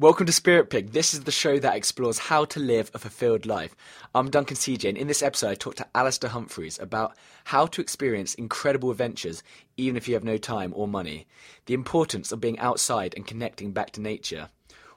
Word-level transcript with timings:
Welcome 0.00 0.24
to 0.24 0.32
Spirit 0.32 0.70
Pig. 0.70 0.92
This 0.92 1.12
is 1.12 1.24
the 1.24 1.30
show 1.30 1.58
that 1.58 1.76
explores 1.76 2.16
how 2.18 2.46
to 2.46 2.58
live 2.58 2.90
a 2.94 2.98
fulfilled 2.98 3.44
life. 3.44 3.76
I'm 4.14 4.30
Duncan 4.30 4.56
CJ, 4.56 4.88
and 4.88 4.96
in 4.96 5.08
this 5.08 5.22
episode, 5.22 5.50
I 5.50 5.54
talk 5.56 5.74
to 5.74 5.86
Alistair 5.94 6.30
Humphreys 6.30 6.78
about 6.78 7.14
how 7.44 7.66
to 7.66 7.82
experience 7.82 8.32
incredible 8.32 8.90
adventures 8.90 9.42
even 9.76 9.98
if 9.98 10.08
you 10.08 10.14
have 10.14 10.24
no 10.24 10.38
time 10.38 10.72
or 10.74 10.88
money, 10.88 11.26
the 11.66 11.74
importance 11.74 12.32
of 12.32 12.40
being 12.40 12.58
outside 12.58 13.12
and 13.14 13.26
connecting 13.26 13.72
back 13.72 13.90
to 13.90 14.00
nature, 14.00 14.48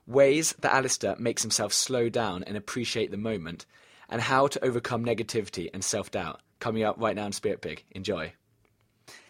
ways 0.08 0.56
that 0.60 0.74
Alistair 0.74 1.18
makes 1.20 1.42
himself 1.42 1.74
slow 1.74 2.08
down 2.08 2.46
and 2.46 2.56
appreciate 2.56 3.12
the 3.12 3.18
moment, 3.18 3.66
and 4.08 4.22
how 4.22 4.48
to 4.48 4.64
overcome 4.64 5.04
negativity 5.04 5.70
and 5.74 5.84
self 5.84 6.12
doubt. 6.12 6.40
Coming 6.62 6.84
up 6.84 6.96
right 6.98 7.18
now 7.18 7.26
in 7.26 7.34
Spirit 7.34 7.60
Pig. 7.60 7.84
Enjoy. 7.92 8.32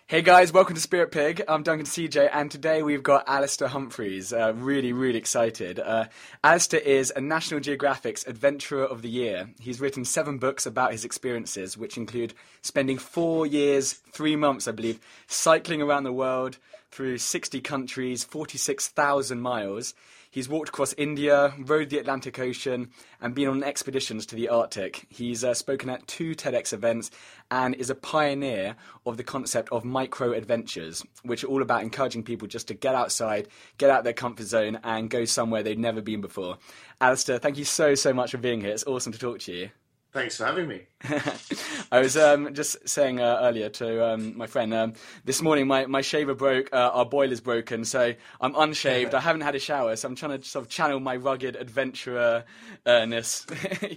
Hey 0.05 0.21
guys, 0.21 0.51
welcome 0.51 0.75
to 0.75 0.81
Spirit 0.81 1.11
Pig. 1.13 1.43
I'm 1.47 1.63
Duncan 1.63 1.85
CJ, 1.85 2.29
and 2.33 2.51
today 2.51 2.83
we've 2.83 3.01
got 3.01 3.23
Alistair 3.25 3.69
Humphreys. 3.69 4.33
Uh, 4.33 4.53
really, 4.53 4.91
really 4.91 5.17
excited. 5.17 5.79
Uh, 5.79 6.05
Alistair 6.43 6.81
is 6.81 7.13
a 7.15 7.21
National 7.21 7.61
Geographic's 7.61 8.27
Adventurer 8.27 8.83
of 8.83 9.01
the 9.01 9.09
Year. 9.09 9.49
He's 9.61 9.79
written 9.79 10.03
seven 10.03 10.39
books 10.39 10.65
about 10.65 10.91
his 10.91 11.05
experiences, 11.05 11.77
which 11.77 11.95
include 11.95 12.33
spending 12.61 12.97
four 12.97 13.45
years, 13.45 13.93
three 13.93 14.35
months, 14.35 14.67
I 14.67 14.73
believe, 14.73 14.99
cycling 15.27 15.81
around 15.81 16.03
the 16.03 16.11
world 16.11 16.57
through 16.91 17.17
60 17.19 17.61
countries, 17.61 18.25
46,000 18.25 19.39
miles. 19.39 19.93
He's 20.33 20.49
walked 20.49 20.69
across 20.69 20.93
India, 20.93 21.53
rowed 21.59 21.91
the 21.91 21.99
Atlantic 21.99 22.39
Ocean, 22.39 22.89
and 23.21 23.35
been 23.35 23.47
on 23.47 23.63
expeditions 23.63 24.25
to 24.25 24.35
the 24.35 24.49
Arctic. 24.49 25.05
He's 25.07 25.43
uh, 25.43 25.53
spoken 25.53 25.91
at 25.91 26.07
two 26.07 26.33
TEDx 26.33 26.73
events 26.73 27.11
and 27.51 27.75
is 27.75 27.91
a 27.91 27.95
pioneer 27.95 28.75
of 29.05 29.17
the 29.17 29.23
concept 29.23 29.71
of 29.71 29.85
micro 29.85 30.31
adventures, 30.31 31.03
which 31.21 31.43
are 31.43 31.47
all 31.49 31.61
about 31.61 31.83
encouraging 31.83 32.23
people 32.23 32.47
just 32.47 32.67
to 32.69 32.73
get 32.73 32.95
outside, 32.95 33.47
get 33.77 33.91
out 33.91 34.05
their 34.05 34.11
comfort 34.11 34.47
zone, 34.47 34.79
and 34.83 35.11
go 35.11 35.23
somewhere 35.23 35.61
they've 35.61 35.77
never 35.77 36.01
been 36.01 36.19
before. 36.19 36.57
Alistair, 36.99 37.37
thank 37.37 37.59
you 37.59 37.65
so, 37.65 37.93
so 37.93 38.11
much 38.11 38.31
for 38.31 38.39
being 38.39 38.59
here. 38.59 38.71
It's 38.71 38.87
awesome 38.87 39.13
to 39.13 39.19
talk 39.19 39.37
to 39.41 39.53
you. 39.53 39.69
Thanks 40.13 40.37
for 40.37 40.45
having 40.45 40.67
me. 40.67 40.81
I 41.91 41.99
was 41.99 42.15
um, 42.15 42.53
just 42.53 42.87
saying 42.87 43.19
uh, 43.19 43.39
earlier 43.41 43.69
to 43.69 44.13
um, 44.13 44.37
my 44.37 44.45
friend 44.45 44.71
um, 44.71 44.93
this 45.25 45.41
morning 45.41 45.65
my, 45.65 45.87
my 45.87 46.01
shaver 46.01 46.35
broke, 46.35 46.69
uh, 46.71 46.91
our 46.93 47.05
boiler's 47.05 47.41
broken, 47.41 47.83
so 47.83 48.13
I'm 48.39 48.53
unshaved. 48.53 49.15
I 49.15 49.19
haven't 49.19 49.41
had 49.41 49.55
a 49.55 49.59
shower, 49.59 49.95
so 49.95 50.07
I'm 50.07 50.15
trying 50.15 50.39
to 50.39 50.47
sort 50.47 50.65
of 50.65 50.69
channel 50.69 50.99
my 50.99 51.15
rugged 51.15 51.55
adventurerness. 51.55 52.45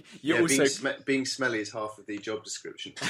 You're 0.23 0.37
yeah, 0.37 0.41
also 0.41 0.57
being, 0.57 0.69
sm- 0.69 1.03
being, 1.05 1.25
smelly 1.25 1.59
is 1.59 1.71
half 1.71 1.99
of 1.99 2.07
the 2.07 2.17
job 2.17 2.43
description. 2.43 2.93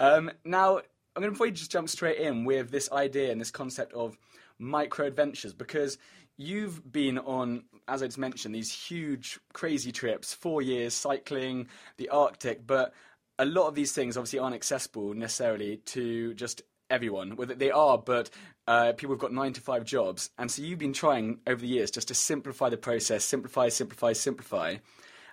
Um, 0.00 0.30
now, 0.44 0.78
I'm 1.14 1.22
going 1.22 1.32
to 1.32 1.36
probably 1.36 1.52
just 1.52 1.70
jump 1.70 1.88
straight 1.88 2.18
in 2.18 2.44
with 2.44 2.70
this 2.70 2.90
idea 2.90 3.30
and 3.30 3.40
this 3.40 3.50
concept 3.50 3.92
of 3.92 4.16
micro 4.58 5.06
adventures 5.06 5.52
because 5.52 5.98
you've 6.42 6.90
been 6.90 7.18
on, 7.18 7.64
as 7.88 8.02
I 8.02 8.06
just 8.06 8.18
mentioned, 8.18 8.54
these 8.54 8.72
huge, 8.72 9.38
crazy 9.52 9.92
trips, 9.92 10.34
four 10.34 10.62
years 10.62 10.94
cycling 10.94 11.68
the 11.96 12.08
Arctic, 12.08 12.66
but 12.66 12.92
a 13.38 13.44
lot 13.44 13.68
of 13.68 13.74
these 13.74 13.92
things 13.92 14.16
obviously 14.16 14.38
aren't 14.38 14.54
accessible 14.54 15.14
necessarily 15.14 15.78
to 15.78 16.34
just 16.34 16.62
everyone. 16.90 17.36
Well, 17.36 17.48
they 17.48 17.70
are, 17.70 17.98
but 17.98 18.30
uh, 18.66 18.92
people 18.92 19.14
have 19.14 19.20
got 19.20 19.32
nine 19.32 19.52
to 19.54 19.60
five 19.60 19.84
jobs, 19.84 20.30
and 20.38 20.50
so 20.50 20.62
you've 20.62 20.78
been 20.78 20.92
trying 20.92 21.40
over 21.46 21.60
the 21.60 21.66
years 21.66 21.90
just 21.90 22.08
to 22.08 22.14
simplify 22.14 22.68
the 22.68 22.76
process, 22.76 23.24
simplify, 23.24 23.68
simplify, 23.68 24.12
simplify. 24.12 24.76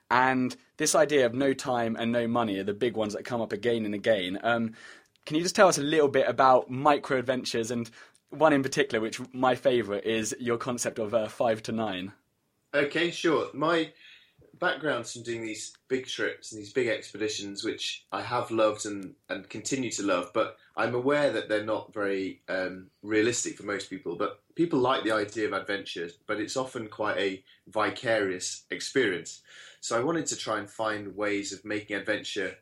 And 0.10 0.56
this 0.78 0.96
idea 0.96 1.26
of 1.26 1.34
no 1.34 1.54
time 1.54 1.96
and 2.00 2.12
no 2.12 2.28
money 2.28 2.58
are 2.60 2.64
the 2.64 2.74
big 2.74 2.96
ones 2.96 3.14
that 3.14 3.26
come 3.26 3.42
up 3.42 3.54
again 3.54 3.86
and 3.86 3.94
again. 3.94 4.40
Um, 4.42 4.74
can 5.26 5.36
you 5.36 5.44
just 5.44 5.56
tell 5.56 5.68
us 5.68 5.78
a 5.78 5.84
little 5.84 6.08
bit 6.08 6.28
about 6.28 6.72
micro 6.72 7.20
adventures 7.20 7.70
and 7.70 7.90
one 8.30 8.54
in 8.54 8.64
particular, 8.64 9.02
which 9.02 9.20
my 9.34 9.56
favourite 9.56 10.06
is 10.06 10.36
your 10.40 10.58
concept 10.58 11.00
of 11.00 11.14
uh, 11.14 11.28
five 11.28 11.64
to 11.64 11.72
nine. 11.72 12.14
Okay, 12.74 13.12
sure. 13.12 13.48
My 13.54 13.92
background's 14.60 15.14
from 15.14 15.24
doing 15.24 15.42
these 15.42 15.74
big 15.88 16.06
trips 16.06 16.52
and 16.52 16.62
these 16.62 16.74
big 16.74 16.88
expeditions, 16.88 17.64
which 17.64 18.06
I 18.12 18.22
have 18.22 18.52
loved 18.52 18.86
and, 18.86 19.16
and 19.30 19.50
continue 19.50 19.90
to 19.92 20.04
love, 20.04 20.32
but 20.34 20.58
I'm 20.76 20.94
aware 20.94 21.32
that 21.32 21.50
they're 21.50 21.66
not 21.66 21.94
very 21.94 22.42
um, 22.50 22.88
realistic 23.02 23.58
for 23.58 23.64
most 23.64 23.90
people. 23.90 24.16
But 24.16 24.42
people 24.56 24.80
like 24.80 25.04
the 25.04 25.12
idea 25.12 25.48
of 25.48 25.54
adventure, 25.54 26.10
but 26.28 26.40
it's 26.40 26.58
often 26.58 26.88
quite 26.88 27.18
a 27.18 27.44
vicarious 27.68 28.64
experience. 28.70 29.42
So 29.82 29.98
I 29.98 30.04
wanted 30.04 30.26
to 30.28 30.36
try 30.36 30.60
and 30.60 30.70
find 30.70 31.16
ways 31.16 31.54
of 31.54 31.66
making 31.66 31.96
adventure 31.96 32.56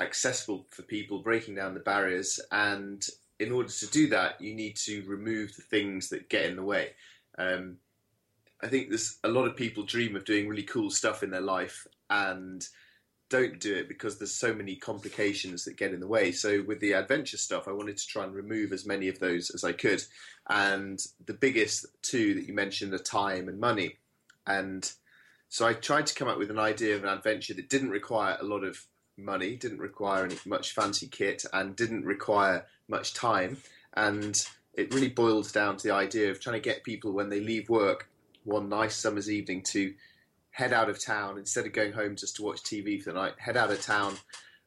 accessible 0.00 0.66
for 0.70 0.82
people, 0.82 1.18
breaking 1.18 1.56
down 1.56 1.74
the 1.74 1.80
barriers, 1.80 2.40
and 2.50 3.06
in 3.40 3.52
order 3.52 3.68
to 3.68 3.86
do 3.88 4.08
that, 4.08 4.40
you 4.40 4.54
need 4.54 4.76
to 4.76 5.02
remove 5.06 5.54
the 5.56 5.62
things 5.62 6.08
that 6.10 6.28
get 6.28 6.46
in 6.46 6.56
the 6.56 6.62
way. 6.62 6.90
Um, 7.38 7.78
I 8.62 8.68
think 8.68 8.88
there's 8.88 9.18
a 9.24 9.28
lot 9.28 9.46
of 9.46 9.56
people 9.56 9.82
dream 9.82 10.16
of 10.16 10.24
doing 10.24 10.48
really 10.48 10.62
cool 10.62 10.90
stuff 10.90 11.22
in 11.22 11.30
their 11.30 11.40
life 11.40 11.86
and 12.08 12.66
don't 13.30 13.58
do 13.58 13.74
it 13.74 13.88
because 13.88 14.18
there's 14.18 14.34
so 14.34 14.54
many 14.54 14.76
complications 14.76 15.64
that 15.64 15.76
get 15.76 15.92
in 15.92 16.00
the 16.00 16.06
way. 16.06 16.30
So 16.30 16.62
with 16.66 16.80
the 16.80 16.92
adventure 16.92 17.36
stuff, 17.36 17.66
I 17.66 17.72
wanted 17.72 17.96
to 17.96 18.06
try 18.06 18.24
and 18.24 18.34
remove 18.34 18.72
as 18.72 18.86
many 18.86 19.08
of 19.08 19.18
those 19.18 19.50
as 19.50 19.64
I 19.64 19.72
could. 19.72 20.02
And 20.48 21.00
the 21.26 21.34
biggest 21.34 21.86
two 22.02 22.34
that 22.34 22.46
you 22.46 22.54
mentioned 22.54 22.94
are 22.94 22.98
time 22.98 23.48
and 23.48 23.58
money. 23.58 23.96
And 24.46 24.90
so 25.48 25.66
I 25.66 25.72
tried 25.72 26.06
to 26.06 26.14
come 26.14 26.28
up 26.28 26.38
with 26.38 26.50
an 26.50 26.58
idea 26.58 26.96
of 26.96 27.02
an 27.02 27.08
adventure 27.08 27.54
that 27.54 27.68
didn't 27.68 27.90
require 27.90 28.36
a 28.40 28.44
lot 28.44 28.62
of 28.62 28.78
money, 29.16 29.56
didn't 29.56 29.78
require 29.78 30.24
any 30.24 30.36
much 30.46 30.72
fancy 30.72 31.06
kit, 31.06 31.44
and 31.52 31.76
didn't 31.76 32.04
require 32.04 32.66
much 32.88 33.14
time. 33.14 33.58
And 33.94 34.40
it 34.74 34.92
really 34.92 35.08
boils 35.08 35.52
down 35.52 35.76
to 35.76 35.88
the 35.88 35.94
idea 35.94 36.30
of 36.30 36.40
trying 36.40 36.60
to 36.60 36.68
get 36.68 36.84
people 36.84 37.12
when 37.12 37.28
they 37.28 37.40
leave 37.40 37.68
work 37.68 38.08
one 38.44 38.68
nice 38.68 38.96
summer's 38.96 39.30
evening 39.30 39.62
to 39.62 39.94
head 40.50 40.72
out 40.72 40.88
of 40.88 41.02
town 41.02 41.38
instead 41.38 41.66
of 41.66 41.72
going 41.72 41.92
home 41.92 42.14
just 42.14 42.36
to 42.36 42.42
watch 42.42 42.62
TV 42.62 43.02
for 43.02 43.12
the 43.12 43.18
night. 43.18 43.34
Head 43.38 43.56
out 43.56 43.70
of 43.70 43.80
town 43.82 44.16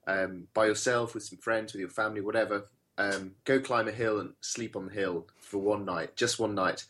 um, 0.06 0.48
by 0.54 0.66
yourself 0.66 1.14
with 1.14 1.24
some 1.24 1.38
friends, 1.38 1.74
with 1.74 1.80
your 1.80 1.90
family, 1.90 2.22
whatever. 2.22 2.68
Um, 2.98 3.36
go 3.46 3.60
climb 3.60 3.88
a 3.88 3.92
hill 3.92 4.20
and 4.20 4.34
sleep 4.42 4.76
on 4.76 4.88
the 4.88 4.94
hill 4.94 5.28
for 5.40 5.60
one 5.60 5.86
night, 5.86 6.16
just 6.16 6.40
one 6.40 6.56
night. 6.56 6.86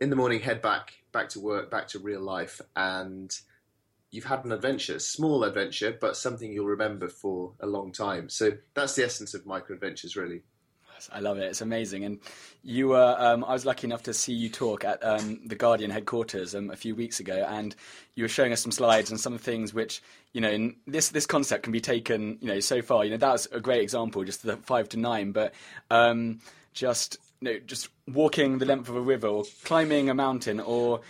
In 0.00 0.10
the 0.10 0.16
morning, 0.16 0.40
head 0.40 0.62
back, 0.62 0.92
back 1.10 1.30
to 1.30 1.40
work, 1.40 1.70
back 1.70 1.88
to 1.88 1.98
real 1.98 2.20
life, 2.20 2.60
and 2.76 3.36
you've 4.10 4.24
had 4.24 4.44
an 4.44 4.52
adventure, 4.52 4.96
a 4.96 5.00
small 5.00 5.44
adventure, 5.44 5.96
but 5.98 6.16
something 6.16 6.50
you'll 6.52 6.66
remember 6.66 7.08
for 7.08 7.52
a 7.60 7.66
long 7.66 7.92
time. 7.92 8.28
So 8.28 8.52
that's 8.74 8.94
the 8.94 9.04
essence 9.04 9.34
of 9.34 9.46
micro 9.46 9.74
adventures, 9.74 10.16
really. 10.16 10.42
I 11.12 11.20
love 11.20 11.38
it. 11.38 11.44
It's 11.44 11.60
amazing. 11.60 12.04
And 12.04 12.18
you 12.62 12.88
were, 12.88 13.14
um, 13.18 13.44
I 13.44 13.52
was 13.52 13.64
lucky 13.64 13.86
enough 13.86 14.02
to 14.04 14.14
see 14.14 14.32
you 14.32 14.48
talk 14.48 14.84
at 14.84 15.04
um, 15.04 15.40
the 15.46 15.54
Guardian 15.54 15.90
headquarters 15.90 16.54
um, 16.54 16.70
a 16.70 16.76
few 16.76 16.94
weeks 16.94 17.20
ago, 17.20 17.46
and 17.48 17.74
you 18.14 18.24
were 18.24 18.28
showing 18.28 18.52
us 18.52 18.60
some 18.60 18.72
slides 18.72 19.10
and 19.10 19.20
some 19.20 19.38
things 19.38 19.72
which, 19.72 20.02
you 20.32 20.40
know, 20.40 20.72
this 20.86 21.10
this 21.10 21.26
concept 21.26 21.62
can 21.62 21.72
be 21.72 21.80
taken, 21.80 22.38
you 22.40 22.48
know, 22.48 22.60
so 22.60 22.82
far. 22.82 23.04
You 23.04 23.12
know, 23.12 23.16
that 23.18 23.32
was 23.32 23.46
a 23.52 23.60
great 23.60 23.82
example, 23.82 24.24
just 24.24 24.42
the 24.42 24.56
five 24.56 24.88
to 24.90 24.98
nine, 24.98 25.32
but 25.32 25.54
um, 25.90 26.40
just 26.72 27.18
you 27.40 27.52
know, 27.52 27.58
just 27.60 27.88
walking 28.08 28.58
the 28.58 28.66
length 28.66 28.88
of 28.88 28.96
a 28.96 29.00
river 29.00 29.28
or 29.28 29.44
climbing 29.64 30.10
a 30.10 30.14
mountain 30.14 30.60
or 30.60 31.00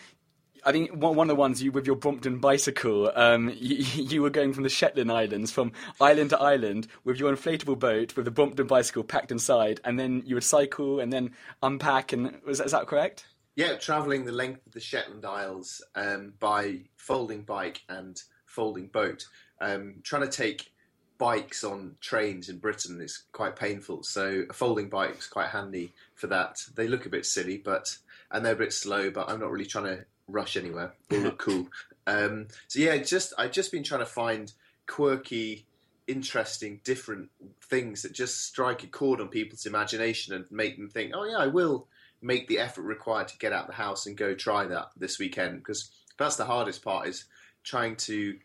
I 0.68 0.72
think 0.72 0.90
one 0.92 1.18
of 1.18 1.28
the 1.28 1.34
ones 1.34 1.62
you 1.62 1.72
with 1.72 1.86
your 1.86 1.96
Brompton 1.96 2.40
bicycle, 2.40 3.10
um, 3.14 3.48
you, 3.58 3.76
you, 4.02 4.20
were 4.20 4.28
going 4.28 4.52
from 4.52 4.64
the 4.64 4.68
Shetland 4.68 5.10
Islands, 5.10 5.50
from 5.50 5.72
island 5.98 6.28
to 6.28 6.38
island, 6.38 6.88
with 7.04 7.18
your 7.18 7.34
inflatable 7.34 7.78
boat 7.78 8.14
with 8.16 8.26
the 8.26 8.30
Brompton 8.30 8.66
bicycle 8.66 9.02
packed 9.02 9.32
inside, 9.32 9.80
and 9.82 9.98
then 9.98 10.22
you 10.26 10.36
would 10.36 10.44
cycle 10.44 11.00
and 11.00 11.10
then 11.10 11.30
unpack. 11.62 12.12
And 12.12 12.42
was 12.44 12.60
is 12.60 12.72
that 12.72 12.86
correct? 12.86 13.24
Yeah, 13.56 13.76
travelling 13.76 14.26
the 14.26 14.32
length 14.32 14.66
of 14.66 14.74
the 14.74 14.80
Shetland 14.80 15.24
Isles 15.24 15.82
um, 15.94 16.34
by 16.38 16.80
folding 16.96 17.44
bike 17.44 17.80
and 17.88 18.20
folding 18.44 18.88
boat. 18.88 19.24
Um, 19.62 20.00
trying 20.02 20.22
to 20.22 20.28
take 20.28 20.70
bikes 21.16 21.64
on 21.64 21.96
trains 22.02 22.50
in 22.50 22.58
Britain 22.58 23.00
is 23.00 23.22
quite 23.32 23.56
painful, 23.56 24.02
so 24.02 24.44
a 24.50 24.52
folding 24.52 24.90
bike 24.90 25.16
is 25.16 25.28
quite 25.28 25.48
handy 25.48 25.94
for 26.14 26.26
that. 26.26 26.58
They 26.74 26.88
look 26.88 27.06
a 27.06 27.10
bit 27.10 27.24
silly, 27.24 27.56
but 27.56 27.96
and 28.30 28.44
they're 28.44 28.52
a 28.52 28.56
bit 28.56 28.74
slow, 28.74 29.10
but 29.10 29.30
I'm 29.30 29.40
not 29.40 29.50
really 29.50 29.64
trying 29.64 29.86
to 29.86 30.04
rush 30.28 30.56
anywhere 30.56 30.92
or 31.10 31.18
look 31.18 31.38
cool. 31.38 31.68
Um, 32.06 32.48
so 32.68 32.80
yeah, 32.80 32.96
just 32.98 33.32
I've 33.38 33.52
just 33.52 33.72
been 33.72 33.82
trying 33.82 34.00
to 34.00 34.06
find 34.06 34.52
quirky, 34.86 35.66
interesting, 36.06 36.80
different 36.84 37.30
things 37.62 38.02
that 38.02 38.12
just 38.12 38.44
strike 38.44 38.84
a 38.84 38.86
chord 38.86 39.20
on 39.20 39.28
people's 39.28 39.66
imagination 39.66 40.34
and 40.34 40.44
make 40.50 40.76
them 40.76 40.88
think, 40.88 41.12
oh 41.14 41.24
yeah, 41.24 41.38
I 41.38 41.46
will 41.46 41.86
make 42.20 42.48
the 42.48 42.58
effort 42.58 42.82
required 42.82 43.28
to 43.28 43.38
get 43.38 43.52
out 43.52 43.66
the 43.66 43.72
house 43.72 44.06
and 44.06 44.16
go 44.16 44.34
try 44.34 44.64
that 44.66 44.90
this 44.96 45.18
weekend 45.18 45.58
because 45.58 45.90
that's 46.18 46.36
the 46.36 46.44
hardest 46.44 46.82
part 46.82 47.06
is 47.06 47.26
trying 47.62 47.94
to 47.94 48.36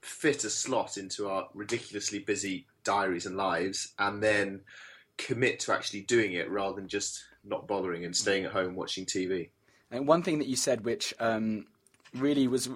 fit 0.00 0.44
a 0.44 0.50
slot 0.50 0.96
into 0.96 1.28
our 1.28 1.48
ridiculously 1.52 2.20
busy 2.20 2.66
diaries 2.84 3.26
and 3.26 3.36
lives 3.36 3.92
and 3.98 4.22
then 4.22 4.60
commit 5.18 5.60
to 5.60 5.72
actually 5.72 6.02
doing 6.02 6.32
it 6.32 6.48
rather 6.50 6.76
than 6.76 6.88
just 6.88 7.24
not 7.44 7.66
bothering 7.66 8.04
and 8.04 8.14
staying 8.16 8.44
at 8.44 8.52
home 8.52 8.74
watching 8.74 9.04
TV. 9.04 9.50
And 9.90 10.06
one 10.06 10.22
thing 10.22 10.38
that 10.38 10.48
you 10.48 10.56
said, 10.56 10.84
which 10.84 11.14
um, 11.20 11.66
really 12.14 12.48
was 12.48 12.66
a 12.66 12.70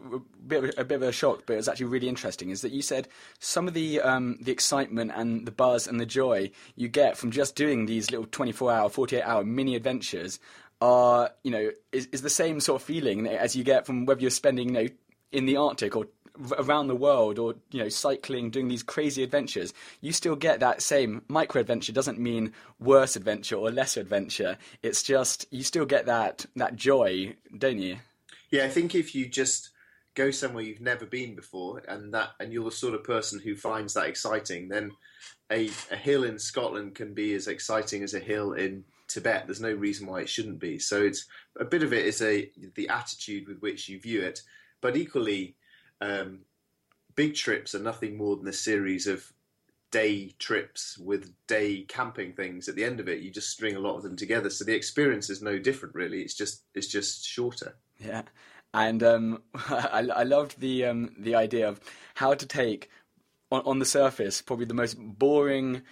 bit, 0.46 0.64
of, 0.64 0.70
a 0.78 0.84
bit 0.84 0.94
of 0.96 1.02
a 1.02 1.12
shock, 1.12 1.42
but 1.46 1.54
it 1.54 1.56
was 1.56 1.68
actually 1.68 1.86
really 1.86 2.08
interesting, 2.08 2.50
is 2.50 2.62
that 2.62 2.72
you 2.72 2.82
said 2.82 3.08
some 3.38 3.68
of 3.68 3.74
the 3.74 4.00
um, 4.00 4.38
the 4.40 4.52
excitement 4.52 5.12
and 5.14 5.46
the 5.46 5.52
buzz 5.52 5.86
and 5.86 6.00
the 6.00 6.06
joy 6.06 6.50
you 6.76 6.88
get 6.88 7.16
from 7.16 7.30
just 7.30 7.56
doing 7.56 7.86
these 7.86 8.10
little 8.10 8.26
24 8.26 8.72
hour, 8.72 8.88
48 8.88 9.22
hour 9.22 9.44
mini 9.44 9.74
adventures 9.74 10.38
are 10.80 11.30
you 11.42 11.50
know 11.50 11.70
is, 11.92 12.06
is 12.06 12.22
the 12.22 12.30
same 12.30 12.58
sort 12.58 12.80
of 12.80 12.86
feeling 12.86 13.26
as 13.26 13.54
you 13.54 13.62
get 13.62 13.84
from 13.84 14.06
whether 14.06 14.20
you're 14.20 14.30
spending 14.30 14.68
you 14.68 14.74
know 14.74 14.88
in 15.32 15.46
the 15.46 15.56
Arctic 15.56 15.94
or 15.94 16.06
around 16.58 16.88
the 16.88 16.96
world 16.96 17.38
or 17.38 17.54
you 17.70 17.82
know 17.82 17.88
cycling 17.88 18.50
doing 18.50 18.68
these 18.68 18.82
crazy 18.82 19.22
adventures 19.22 19.72
you 20.00 20.12
still 20.12 20.36
get 20.36 20.60
that 20.60 20.82
same 20.82 21.22
micro 21.28 21.60
adventure 21.60 21.92
doesn't 21.92 22.18
mean 22.18 22.52
worse 22.78 23.16
adventure 23.16 23.56
or 23.56 23.70
lesser 23.70 24.00
adventure. 24.00 24.56
It's 24.82 25.02
just 25.02 25.46
you 25.50 25.62
still 25.62 25.86
get 25.86 26.06
that 26.06 26.46
that 26.56 26.76
joy 26.76 27.34
don't 27.56 27.78
you? 27.78 27.98
Yeah 28.50 28.64
i 28.64 28.68
think 28.68 28.94
if 28.94 29.14
you 29.14 29.28
just 29.28 29.70
go 30.14 30.30
somewhere 30.30 30.64
you've 30.64 30.80
never 30.80 31.06
been 31.06 31.34
before 31.36 31.82
and 31.86 32.12
that 32.14 32.30
and 32.40 32.52
you're 32.52 32.64
the 32.64 32.70
sort 32.70 32.94
of 32.94 33.04
person 33.04 33.38
who 33.38 33.54
finds 33.54 33.94
that 33.94 34.06
exciting 34.06 34.68
then 34.68 34.90
a, 35.52 35.70
a 35.90 35.96
hill 35.96 36.24
in 36.24 36.38
scotland 36.38 36.94
can 36.94 37.14
be 37.14 37.34
as 37.34 37.46
exciting 37.46 38.02
as 38.02 38.14
a 38.14 38.18
hill 38.18 38.52
in 38.52 38.84
tibet. 39.10 39.46
There's 39.46 39.60
no 39.60 39.72
reason 39.72 40.06
why 40.06 40.20
it 40.20 40.28
shouldn't 40.28 40.60
be. 40.60 40.78
So 40.78 41.02
it's 41.02 41.26
a 41.58 41.64
bit 41.64 41.82
of 41.82 41.92
it 41.92 42.06
is 42.06 42.22
a 42.22 42.50
the 42.74 42.88
attitude 42.88 43.48
with 43.48 43.60
which 43.60 43.88
you 43.88 44.00
view 44.00 44.22
it. 44.22 44.42
But 44.80 44.96
equally 44.96 45.56
um, 46.00 46.40
big 47.14 47.34
trips 47.34 47.74
are 47.74 47.80
nothing 47.80 48.16
more 48.16 48.36
than 48.36 48.48
a 48.48 48.52
series 48.52 49.06
of 49.06 49.32
day 49.90 50.34
trips 50.38 50.96
with 50.98 51.34
day 51.46 51.82
camping 51.88 52.32
things. 52.32 52.68
At 52.68 52.76
the 52.76 52.84
end 52.84 53.00
of 53.00 53.08
it, 53.08 53.20
you 53.20 53.30
just 53.30 53.50
string 53.50 53.76
a 53.76 53.80
lot 53.80 53.96
of 53.96 54.02
them 54.02 54.16
together, 54.16 54.50
so 54.50 54.64
the 54.64 54.74
experience 54.74 55.30
is 55.30 55.42
no 55.42 55.58
different. 55.58 55.94
Really, 55.94 56.22
it's 56.22 56.34
just 56.34 56.62
it's 56.74 56.86
just 56.86 57.26
shorter. 57.26 57.76
Yeah, 57.98 58.22
and 58.72 59.02
um, 59.02 59.42
I, 59.54 60.08
I 60.14 60.22
loved 60.22 60.60
the 60.60 60.86
um, 60.86 61.14
the 61.18 61.34
idea 61.34 61.68
of 61.68 61.80
how 62.14 62.34
to 62.34 62.46
take 62.46 62.90
on, 63.50 63.62
on 63.64 63.78
the 63.78 63.84
surface 63.84 64.42
probably 64.42 64.66
the 64.66 64.74
most 64.74 64.96
boring 64.98 65.82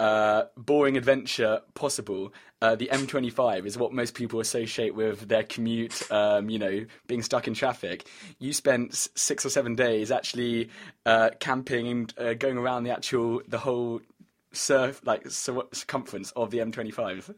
uh, 0.00 0.44
boring 0.56 0.96
adventure 0.96 1.60
possible. 1.74 2.32
Uh, 2.60 2.74
the 2.74 2.88
M25 2.92 3.66
is 3.66 3.78
what 3.78 3.92
most 3.92 4.14
people 4.14 4.40
associate 4.40 4.94
with 4.94 5.28
their 5.28 5.44
commute, 5.44 6.10
um, 6.10 6.50
you 6.50 6.58
know, 6.58 6.84
being 7.06 7.22
stuck 7.22 7.46
in 7.46 7.54
traffic. 7.54 8.08
You 8.40 8.52
spent 8.52 8.94
six 9.14 9.46
or 9.46 9.50
seven 9.50 9.76
days 9.76 10.10
actually 10.10 10.70
uh, 11.06 11.30
camping 11.38 11.86
and 11.86 12.14
uh, 12.18 12.34
going 12.34 12.58
around 12.58 12.84
the 12.84 12.90
actual, 12.90 13.42
the 13.46 13.58
whole 13.58 14.00
surf, 14.52 15.00
like 15.04 15.28
circumference 15.28 16.32
of 16.32 16.50
the 16.50 16.58
M25. 16.58 17.34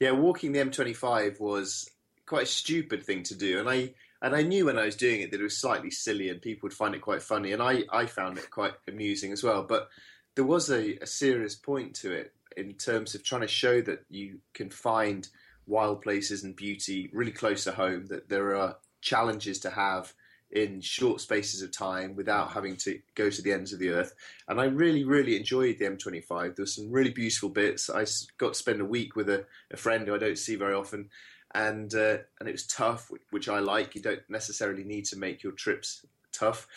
Yeah, 0.00 0.12
walking 0.12 0.52
the 0.52 0.60
M25 0.60 1.40
was 1.40 1.90
quite 2.26 2.44
a 2.44 2.46
stupid 2.46 3.04
thing 3.04 3.22
to 3.24 3.34
do, 3.34 3.58
and 3.58 3.68
I 3.68 3.94
and 4.22 4.34
I 4.34 4.40
knew 4.42 4.66
when 4.66 4.78
I 4.78 4.86
was 4.86 4.96
doing 4.96 5.20
it 5.20 5.30
that 5.30 5.40
it 5.40 5.42
was 5.44 5.58
slightly 5.58 5.90
silly 5.90 6.30
and 6.30 6.40
people 6.40 6.66
would 6.66 6.72
find 6.72 6.94
it 6.94 7.02
quite 7.02 7.22
funny, 7.22 7.52
and 7.52 7.62
I 7.62 7.84
I 7.92 8.06
found 8.06 8.38
it 8.38 8.50
quite 8.50 8.74
amusing 8.88 9.32
as 9.32 9.44
well, 9.44 9.62
but 9.62 9.88
there 10.34 10.44
was 10.44 10.70
a, 10.70 10.96
a 11.02 11.06
serious 11.06 11.54
point 11.54 11.94
to 11.96 12.12
it 12.12 12.32
in 12.56 12.74
terms 12.74 13.14
of 13.14 13.24
trying 13.24 13.42
to 13.42 13.48
show 13.48 13.80
that 13.82 14.04
you 14.08 14.38
can 14.52 14.70
find 14.70 15.28
wild 15.66 16.02
places 16.02 16.44
and 16.44 16.54
beauty 16.54 17.10
really 17.12 17.32
close 17.32 17.64
to 17.64 17.72
home, 17.72 18.06
that 18.06 18.28
there 18.28 18.54
are 18.56 18.76
challenges 19.00 19.58
to 19.60 19.70
have 19.70 20.14
in 20.54 20.80
short 20.80 21.20
spaces 21.20 21.62
of 21.62 21.76
time 21.76 22.14
without 22.14 22.52
having 22.52 22.76
to 22.76 23.00
go 23.16 23.28
to 23.28 23.42
the 23.42 23.52
ends 23.52 23.72
of 23.72 23.80
the 23.80 23.90
earth. 23.90 24.14
And 24.48 24.60
I 24.60 24.64
really, 24.66 25.04
really 25.04 25.36
enjoyed 25.36 25.78
the 25.78 25.86
M25. 25.86 26.54
There 26.54 26.62
were 26.62 26.66
some 26.66 26.90
really 26.90 27.10
beautiful 27.10 27.48
bits. 27.48 27.90
I 27.90 28.04
got 28.38 28.52
to 28.52 28.58
spend 28.58 28.80
a 28.80 28.86
week 28.86 29.16
with 29.16 29.28
a, 29.28 29.44
a 29.72 29.76
friend 29.76 30.06
who 30.06 30.14
I 30.14 30.18
don't 30.18 30.38
see 30.38 30.54
very 30.54 30.74
often, 30.74 31.10
and 31.54 31.92
uh, 31.94 32.18
and 32.38 32.48
it 32.48 32.52
was 32.52 32.66
tough, 32.66 33.10
which 33.30 33.48
I 33.48 33.58
like. 33.58 33.94
You 33.94 34.02
don't 34.02 34.22
necessarily 34.28 34.84
need 34.84 35.06
to 35.06 35.18
make 35.18 35.42
your 35.42 35.52
trips 35.52 36.04
tough, 36.32 36.68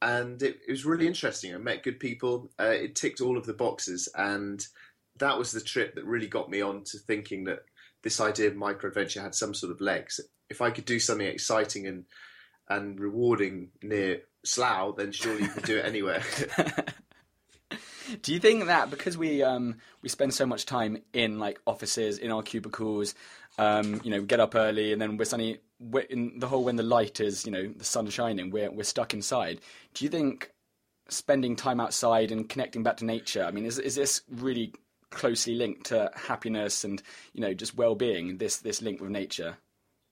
and 0.00 0.42
it, 0.42 0.60
it, 0.66 0.70
was 0.70 0.86
really 0.86 1.06
interesting. 1.06 1.54
I 1.54 1.58
met 1.58 1.82
good 1.82 2.00
people. 2.00 2.50
Uh, 2.58 2.64
it 2.64 2.94
ticked 2.94 3.20
all 3.20 3.36
of 3.36 3.46
the 3.46 3.54
boxes, 3.54 4.08
and 4.14 4.66
that 5.18 5.38
was 5.38 5.52
the 5.52 5.60
trip 5.60 5.94
that 5.94 6.04
really 6.04 6.26
got 6.26 6.50
me 6.50 6.60
on 6.60 6.84
to 6.84 6.98
thinking 6.98 7.44
that 7.44 7.60
this 8.02 8.20
idea 8.20 8.48
of 8.48 8.56
micro 8.56 8.88
adventure 8.88 9.22
had 9.22 9.34
some 9.34 9.54
sort 9.54 9.72
of 9.72 9.80
legs. 9.80 10.20
If 10.48 10.60
I 10.60 10.70
could 10.70 10.84
do 10.84 10.98
something 11.00 11.26
exciting 11.26 11.86
and 11.86 12.04
and 12.68 12.98
rewarding 12.98 13.68
near 13.82 14.22
Slough, 14.44 14.96
then 14.96 15.12
surely 15.12 15.42
you 15.42 15.48
could 15.48 15.64
do 15.64 15.78
it 15.78 15.84
anywhere. 15.84 16.22
do 18.22 18.32
you 18.32 18.38
think 18.38 18.66
that 18.66 18.90
because 18.90 19.16
we 19.16 19.42
um, 19.42 19.76
we 20.02 20.08
spend 20.08 20.34
so 20.34 20.46
much 20.46 20.66
time 20.66 20.98
in 21.12 21.38
like 21.38 21.60
offices, 21.66 22.18
in 22.18 22.30
our 22.30 22.42
cubicles, 22.42 23.14
um, 23.58 24.00
you 24.04 24.10
know, 24.10 24.20
we 24.20 24.26
get 24.26 24.40
up 24.40 24.54
early 24.54 24.92
and 24.92 25.00
then 25.00 25.16
we're 25.16 25.24
suddenly 25.24 25.60
we're 25.78 26.04
in 26.04 26.38
the 26.38 26.48
whole 26.48 26.64
when 26.64 26.76
the 26.76 26.82
light 26.82 27.20
is, 27.20 27.44
you 27.44 27.52
know, 27.52 27.72
the 27.76 27.84
sun 27.84 28.08
shining, 28.08 28.50
we're 28.50 28.70
we're 28.70 28.84
stuck 28.84 29.14
inside. 29.14 29.60
Do 29.94 30.04
you 30.04 30.10
think 30.10 30.50
spending 31.08 31.56
time 31.56 31.80
outside 31.80 32.32
and 32.32 32.48
connecting 32.48 32.82
back 32.82 32.98
to 32.98 33.04
nature? 33.04 33.44
I 33.44 33.50
mean, 33.50 33.66
is 33.66 33.78
is 33.78 33.94
this 33.94 34.22
really 34.30 34.72
closely 35.10 35.54
linked 35.54 35.86
to 35.86 36.10
happiness 36.14 36.84
and 36.84 37.02
you 37.32 37.40
know 37.40 37.54
just 37.54 37.76
well-being? 37.76 38.38
This 38.38 38.58
this 38.58 38.82
link 38.82 39.00
with 39.00 39.10
nature. 39.10 39.58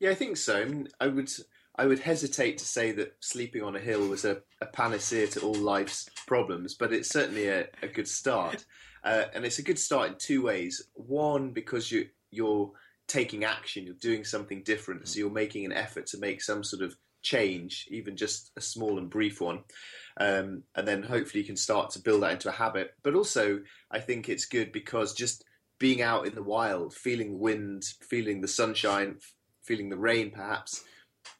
Yeah, 0.00 0.10
I 0.10 0.14
think 0.14 0.36
so. 0.36 0.84
I, 1.00 1.06
would 1.06 1.30
I 1.76 1.86
would 1.86 2.00
hesitate 2.00 2.58
to 2.58 2.64
say 2.64 2.92
that 2.92 3.14
sleeping 3.20 3.62
on 3.62 3.76
a 3.76 3.80
hill 3.80 4.08
was 4.08 4.24
a, 4.24 4.42
a 4.60 4.66
panacea 4.66 5.28
to 5.28 5.40
all 5.40 5.54
life's 5.54 6.08
problems, 6.26 6.74
but 6.74 6.92
it's 6.92 7.08
certainly 7.08 7.48
a, 7.48 7.68
a 7.82 7.88
good 7.88 8.08
start. 8.08 8.64
Uh, 9.02 9.24
and 9.34 9.44
it's 9.44 9.58
a 9.58 9.62
good 9.62 9.78
start 9.78 10.08
in 10.10 10.16
two 10.18 10.42
ways. 10.42 10.82
One, 10.94 11.50
because 11.50 11.90
you 11.92 12.08
you're 12.30 12.72
taking 13.06 13.44
action, 13.44 13.84
you're 13.84 13.94
doing 13.94 14.24
something 14.24 14.62
different, 14.62 15.06
so 15.06 15.18
you're 15.18 15.30
making 15.30 15.64
an 15.64 15.72
effort 15.72 16.06
to 16.08 16.18
make 16.18 16.42
some 16.42 16.64
sort 16.64 16.82
of 16.82 16.96
change, 17.24 17.88
even 17.90 18.16
just 18.16 18.52
a 18.56 18.60
small 18.60 18.98
and 18.98 19.10
brief 19.10 19.40
one. 19.40 19.64
Um, 20.20 20.62
and 20.76 20.86
then 20.86 21.02
hopefully 21.02 21.40
you 21.40 21.46
can 21.46 21.56
start 21.56 21.90
to 21.90 21.98
build 21.98 22.22
that 22.22 22.32
into 22.32 22.48
a 22.48 22.52
habit. 22.52 22.94
But 23.02 23.14
also, 23.14 23.62
I 23.90 23.98
think 23.98 24.28
it's 24.28 24.44
good 24.44 24.70
because 24.70 25.12
just 25.12 25.44
being 25.80 26.02
out 26.02 26.26
in 26.26 26.36
the 26.36 26.42
wild, 26.42 26.94
feeling 26.94 27.32
the 27.32 27.38
wind, 27.38 27.82
feeling 28.08 28.40
the 28.40 28.48
sunshine, 28.48 29.16
feeling 29.64 29.88
the 29.88 29.96
rain, 29.96 30.30
perhaps. 30.30 30.84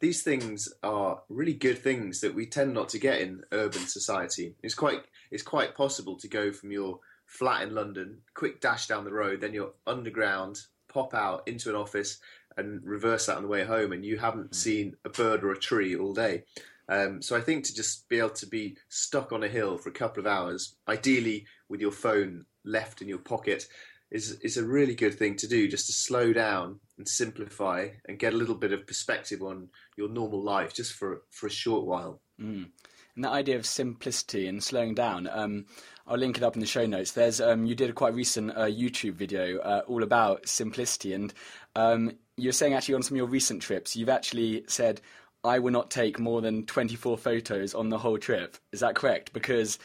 These 0.01 0.23
things 0.23 0.69
are 0.83 1.23
really 1.29 1.53
good 1.53 1.79
things 1.79 2.21
that 2.21 2.35
we 2.35 2.47
tend 2.47 2.75
not 2.75 2.89
to 2.91 2.99
get 2.99 3.21
in 3.21 3.43
urban 3.53 3.87
society. 3.87 4.57
It's 4.63 4.75
quite 4.75 5.03
it's 5.31 5.43
quite 5.43 5.77
possible 5.77 6.17
to 6.19 6.29
go 6.29 6.53
from 6.53 6.73
your 6.73 7.01
flat 7.27 7.63
in 7.63 7.75
London, 7.75 8.19
quick 8.35 8.61
dash 8.61 8.87
down 8.87 9.05
the 9.05 9.13
road, 9.13 9.41
then 9.41 9.53
you're 9.53 9.75
underground 9.87 10.59
pop 10.89 11.13
out 11.13 11.47
into 11.49 11.69
an 11.69 11.77
office 11.77 12.19
and 12.57 12.83
reverse 12.85 13.27
that 13.27 13.37
on 13.37 13.43
the 13.43 13.49
way 13.49 13.65
home, 13.65 13.93
and 13.93 14.05
you 14.05 14.19
haven't 14.19 14.51
mm. 14.51 14.55
seen 14.55 14.97
a 15.05 15.09
bird 15.09 15.45
or 15.45 15.53
a 15.53 15.59
tree 15.59 15.97
all 15.97 16.15
day. 16.15 16.45
Um, 16.89 17.23
so 17.23 17.37
I 17.37 17.41
think 17.41 17.65
to 17.65 17.75
just 17.75 18.09
be 18.09 18.19
able 18.19 18.31
to 18.31 18.47
be 18.47 18.77
stuck 18.89 19.33
on 19.33 19.43
a 19.43 19.49
hill 19.49 19.79
for 19.79 19.89
a 19.89 19.93
couple 19.93 20.21
of 20.21 20.27
hours, 20.27 20.77
ideally 20.87 21.47
with 21.69 21.81
your 21.81 21.93
phone 21.93 22.45
left 22.65 23.01
in 23.01 23.09
your 23.09 23.19
pocket, 23.19 23.67
is 24.11 24.33
is 24.41 24.57
a 24.57 24.67
really 24.67 24.95
good 24.95 25.15
thing 25.15 25.37
to 25.37 25.49
do. 25.49 25.69
Just 25.69 25.87
to 25.87 25.93
slow 25.93 26.33
down 26.33 26.81
and 26.99 27.09
simplify 27.09 27.89
and 28.07 28.19
get 28.19 28.35
a 28.35 28.37
little 28.37 28.55
bit 28.55 28.73
of 28.73 28.87
perspective 28.87 29.43
on 29.43 29.69
your 29.97 30.09
normal 30.09 30.43
life, 30.43 30.75
just 30.75 30.93
for 30.93 31.23
for 31.31 31.47
a 31.47 31.51
short 31.51 31.87
while. 31.87 32.21
Mm. 32.41 32.71
And 33.17 33.25
that 33.25 33.33
idea 33.33 33.57
of 33.57 33.65
simplicity 33.65 34.49
and 34.49 34.63
slowing 34.63 34.95
down. 34.95 35.29
Um, 35.31 35.67
I'll 36.07 36.19
link 36.19 36.37
it 36.37 36.43
up 36.43 36.55
in 36.55 36.61
the 36.61 36.67
show 36.67 36.85
notes. 36.85 37.13
There's 37.13 37.41
um, 37.41 37.65
you 37.65 37.75
did 37.75 37.91
a 37.91 37.93
quite 37.93 38.15
recent 38.15 38.51
uh, 38.51 38.67
YouTube 38.67 39.15
video 39.15 39.59
uh, 39.61 39.83
all 39.87 40.03
about 40.03 40.49
simplicity, 40.49 41.13
and 41.13 41.33
um, 41.77 42.19
you're 42.37 42.53
saying 42.53 42.75
actually 42.75 42.95
on 42.95 43.03
some 43.03 43.15
of 43.15 43.19
your 43.19 43.27
recent 43.27 43.63
trips, 43.63 43.97
you've 43.97 44.09
actually 44.09 44.65
said 44.67 45.01
I 45.43 45.59
will 45.59 45.73
not 45.73 45.91
take 45.91 46.19
more 46.19 46.41
than 46.41 46.65
24 46.67 47.19
photos 47.19 47.75
on 47.75 47.91
the 47.91 47.99
whole 47.99 48.19
trip. 48.19 48.57
Is 48.73 48.81
that 48.81 48.95
correct? 48.95 49.33
Because 49.33 49.79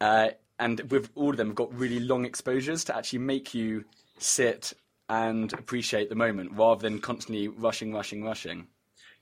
uh, 0.00 0.30
and 0.58 0.80
with 0.90 1.10
all 1.14 1.30
of 1.30 1.36
them, 1.36 1.48
have 1.48 1.56
got 1.56 1.74
really 1.74 2.00
long 2.00 2.24
exposures 2.24 2.84
to 2.84 2.96
actually 2.96 3.20
make 3.20 3.54
you 3.54 3.84
sit 4.18 4.72
and 5.08 5.52
appreciate 5.52 6.08
the 6.08 6.14
moment 6.14 6.52
rather 6.54 6.82
than 6.82 7.00
constantly 7.00 7.48
rushing, 7.48 7.92
rushing, 7.92 8.24
rushing. 8.24 8.66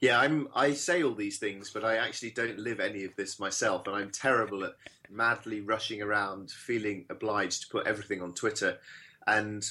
Yeah, 0.01 0.19
I'm. 0.19 0.49
I 0.55 0.73
say 0.73 1.03
all 1.03 1.15
these 1.15 1.39
things, 1.39 1.71
but 1.71 1.85
I 1.85 1.97
actually 1.97 2.31
don't 2.31 2.59
live 2.59 2.81
any 2.81 3.05
of 3.05 3.17
this 3.17 3.39
myself, 3.39 3.87
and 3.87 3.97
I'm 3.97 4.11
terrible 4.11 4.65
at 4.65 4.73
madly 5.11 5.61
rushing 5.61 6.01
around, 6.01 6.51
feeling 6.51 7.05
obliged 7.11 7.63
to 7.63 7.69
put 7.69 7.87
everything 7.87 8.23
on 8.23 8.33
Twitter, 8.33 8.79
and 9.27 9.67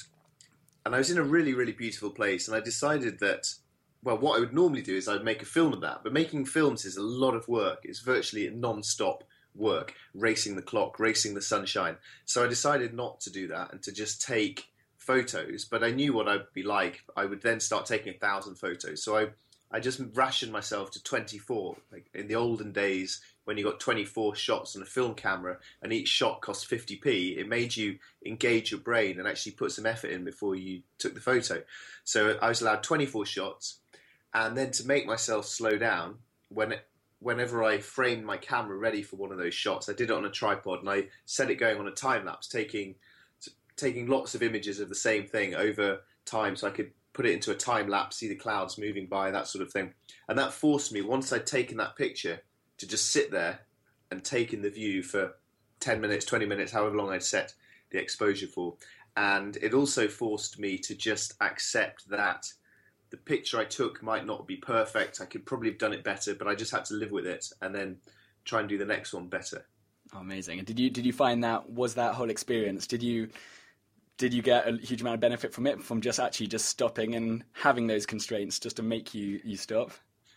and 0.84 0.94
I 0.94 0.98
was 0.98 1.10
in 1.10 1.18
a 1.18 1.22
really 1.22 1.54
really 1.54 1.72
beautiful 1.72 2.10
place, 2.10 2.48
and 2.48 2.56
I 2.56 2.60
decided 2.60 3.18
that 3.20 3.54
well, 4.02 4.18
what 4.18 4.36
I 4.36 4.40
would 4.40 4.54
normally 4.54 4.82
do 4.82 4.96
is 4.96 5.08
I'd 5.08 5.24
make 5.24 5.42
a 5.42 5.46
film 5.46 5.74
of 5.74 5.82
that, 5.82 6.00
but 6.02 6.12
making 6.12 6.46
films 6.46 6.86
is 6.86 6.96
a 6.96 7.02
lot 7.02 7.34
of 7.34 7.48
work. 7.48 7.80
It's 7.84 8.00
virtually 8.00 8.48
non-stop 8.48 9.24
work, 9.54 9.94
racing 10.14 10.56
the 10.56 10.62
clock, 10.62 10.98
racing 10.98 11.34
the 11.34 11.42
sunshine. 11.42 11.96
So 12.24 12.44
I 12.44 12.48
decided 12.48 12.94
not 12.94 13.20
to 13.20 13.30
do 13.30 13.48
that 13.48 13.72
and 13.72 13.82
to 13.82 13.92
just 13.92 14.22
take 14.22 14.70
photos. 14.96 15.64
But 15.64 15.84
I 15.84 15.90
knew 15.90 16.12
what 16.12 16.28
I'd 16.28 16.52
be 16.54 16.62
like. 16.62 17.02
I 17.16 17.26
would 17.26 17.42
then 17.42 17.60
start 17.60 17.86
taking 17.86 18.14
a 18.14 18.18
thousand 18.18 18.56
photos. 18.56 19.02
So 19.02 19.16
I 19.16 19.28
I 19.72 19.78
just 19.78 20.00
rationed 20.14 20.52
myself 20.52 20.90
to 20.92 21.02
24. 21.02 21.76
Like 21.92 22.06
in 22.14 22.26
the 22.28 22.34
olden 22.34 22.72
days, 22.72 23.20
when 23.50 23.58
you 23.58 23.64
got 23.64 23.80
24 23.80 24.36
shots 24.36 24.76
on 24.76 24.82
a 24.82 24.86
film 24.86 25.12
camera 25.12 25.58
and 25.82 25.92
each 25.92 26.06
shot 26.06 26.40
cost 26.40 26.70
50p, 26.70 27.36
it 27.36 27.48
made 27.48 27.74
you 27.74 27.98
engage 28.24 28.70
your 28.70 28.78
brain 28.78 29.18
and 29.18 29.26
actually 29.26 29.50
put 29.50 29.72
some 29.72 29.86
effort 29.86 30.12
in 30.12 30.22
before 30.22 30.54
you 30.54 30.82
took 30.98 31.14
the 31.14 31.20
photo. 31.20 31.60
So 32.04 32.38
I 32.40 32.48
was 32.48 32.62
allowed 32.62 32.84
24 32.84 33.26
shots, 33.26 33.80
and 34.32 34.56
then 34.56 34.70
to 34.70 34.86
make 34.86 35.04
myself 35.04 35.46
slow 35.46 35.76
down, 35.78 36.18
when 36.48 36.70
it, 36.70 36.86
whenever 37.18 37.64
I 37.64 37.78
framed 37.78 38.24
my 38.24 38.36
camera 38.36 38.76
ready 38.76 39.02
for 39.02 39.16
one 39.16 39.32
of 39.32 39.38
those 39.38 39.52
shots, 39.52 39.88
I 39.88 39.94
did 39.94 40.10
it 40.10 40.16
on 40.16 40.24
a 40.24 40.30
tripod 40.30 40.78
and 40.78 40.88
I 40.88 41.08
set 41.26 41.50
it 41.50 41.56
going 41.56 41.80
on 41.80 41.88
a 41.88 41.90
time 41.90 42.24
lapse, 42.26 42.46
taking 42.46 42.94
taking 43.74 44.06
lots 44.06 44.36
of 44.36 44.44
images 44.44 44.78
of 44.78 44.88
the 44.88 44.94
same 44.94 45.26
thing 45.26 45.56
over 45.56 46.02
time, 46.24 46.54
so 46.54 46.68
I 46.68 46.70
could 46.70 46.92
put 47.14 47.26
it 47.26 47.32
into 47.32 47.50
a 47.50 47.56
time 47.56 47.88
lapse, 47.88 48.18
see 48.18 48.28
the 48.28 48.36
clouds 48.36 48.78
moving 48.78 49.06
by, 49.06 49.32
that 49.32 49.48
sort 49.48 49.66
of 49.66 49.72
thing. 49.72 49.94
And 50.28 50.38
that 50.38 50.52
forced 50.52 50.92
me, 50.92 51.00
once 51.00 51.32
I'd 51.32 51.46
taken 51.46 51.78
that 51.78 51.96
picture, 51.96 52.42
to 52.80 52.88
just 52.88 53.10
sit 53.10 53.30
there 53.30 53.60
and 54.10 54.24
take 54.24 54.52
in 54.52 54.62
the 54.62 54.70
view 54.70 55.02
for 55.02 55.34
10 55.80 56.00
minutes, 56.00 56.24
20 56.24 56.46
minutes, 56.46 56.72
however 56.72 56.96
long 56.96 57.10
I'd 57.10 57.22
set 57.22 57.54
the 57.90 57.98
exposure 57.98 58.46
for. 58.46 58.74
And 59.16 59.56
it 59.58 59.74
also 59.74 60.08
forced 60.08 60.58
me 60.58 60.78
to 60.78 60.94
just 60.94 61.34
accept 61.40 62.08
that 62.08 62.52
the 63.10 63.18
picture 63.18 63.58
I 63.58 63.64
took 63.64 64.02
might 64.02 64.24
not 64.24 64.46
be 64.46 64.56
perfect. 64.56 65.20
I 65.20 65.26
could 65.26 65.44
probably 65.44 65.68
have 65.68 65.78
done 65.78 65.92
it 65.92 66.02
better, 66.02 66.34
but 66.34 66.48
I 66.48 66.54
just 66.54 66.70
had 66.70 66.84
to 66.86 66.94
live 66.94 67.10
with 67.10 67.26
it 67.26 67.52
and 67.60 67.74
then 67.74 67.98
try 68.44 68.60
and 68.60 68.68
do 68.68 68.78
the 68.78 68.84
next 68.84 69.12
one 69.12 69.26
better. 69.26 69.66
Oh, 70.14 70.20
amazing! 70.20 70.58
And 70.58 70.66
did 70.66 70.78
you 70.78 70.90
did 70.90 71.06
you 71.06 71.12
find 71.12 71.44
that 71.44 71.68
was 71.70 71.94
that 71.94 72.14
whole 72.14 72.30
experience? 72.30 72.86
Did 72.86 73.02
you 73.02 73.28
did 74.16 74.32
you 74.32 74.42
get 74.42 74.68
a 74.68 74.76
huge 74.76 75.00
amount 75.00 75.14
of 75.14 75.20
benefit 75.20 75.52
from 75.52 75.66
it 75.66 75.82
from 75.82 76.00
just 76.00 76.18
actually 76.18 76.46
just 76.46 76.66
stopping 76.66 77.14
and 77.14 77.44
having 77.52 77.86
those 77.86 78.06
constraints 78.06 78.58
just 78.58 78.76
to 78.76 78.82
make 78.82 79.14
you 79.14 79.40
you 79.44 79.56
stop? 79.56 79.92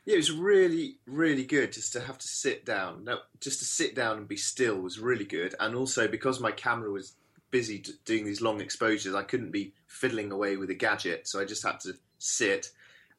Yeah, 0.06 0.16
it 0.16 0.18
was 0.18 0.32
really, 0.32 0.98
really 1.06 1.46
good 1.46 1.72
just 1.72 1.94
to 1.94 2.02
have 2.02 2.18
to 2.18 2.28
sit 2.28 2.66
down. 2.66 3.06
No, 3.06 3.20
just 3.40 3.60
to 3.60 3.66
sit 3.66 3.96
down 3.96 4.18
and 4.18 4.28
be 4.28 4.36
still 4.36 4.78
was 4.80 5.00
really 5.00 5.26
good. 5.26 5.56
And 5.60 5.76
also 5.76 6.08
because 6.08 6.42
my 6.42 6.52
camera 6.52 6.92
was 6.92 7.14
busy 7.52 7.84
doing 8.04 8.26
these 8.26 8.42
long 8.42 8.60
exposures, 8.60 9.16
I 9.16 9.24
couldn't 9.24 9.52
be 9.52 9.74
fiddling 9.88 10.32
away 10.32 10.58
with 10.58 10.70
a 10.70 10.76
gadget, 10.76 11.28
so 11.28 11.40
I 11.40 11.46
just 11.46 11.64
had 11.64 11.80
to 11.82 11.94
sit. 12.18 12.72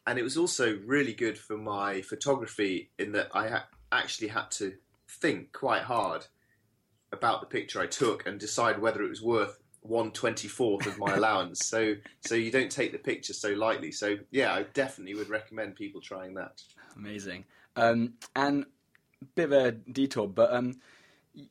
And 0.07 0.19
it 0.19 0.23
was 0.23 0.37
also 0.37 0.79
really 0.85 1.15
good 1.15 1.39
for 1.39 1.57
my 1.57 2.03
photography 2.03 2.91
in 2.99 3.13
that 3.13 3.29
I 3.33 3.49
ha- 3.49 3.69
actually 3.91 4.29
had 4.29 4.51
to 4.53 4.75
think 5.09 5.53
quite 5.53 5.83
hard 5.83 6.27
about 7.13 7.41
the 7.41 7.47
picture 7.47 7.81
I 7.81 7.87
took 7.87 8.27
and 8.27 8.39
decide 8.39 8.81
whether 8.81 9.03
it 9.03 9.09
was 9.09 9.23
worth 9.23 9.59
one 9.85 10.11
twenty 10.11 10.49
fourth 10.49 10.87
of 10.87 10.99
my 10.99 11.15
allowance. 11.15 11.67
so 11.67 11.95
so 12.21 12.35
you 12.35 12.51
don't 12.51 12.71
take 12.71 12.93
the 12.93 12.99
picture 12.99 13.33
so 13.33 13.51
lightly. 13.51 13.93
So 13.93 14.17
yeah, 14.31 14.53
I 14.53 14.65
definitely 14.75 15.15
would 15.15 15.29
recommend 15.29 15.77
people 15.77 16.01
trying 16.01 16.35
that. 16.35 16.63
Amazing. 16.97 17.45
Um, 17.77 18.15
and 18.35 18.67
bit 19.35 19.45
of 19.45 19.53
a 19.53 19.73
detour, 19.73 20.29
but 20.29 20.53
um, 20.53 20.81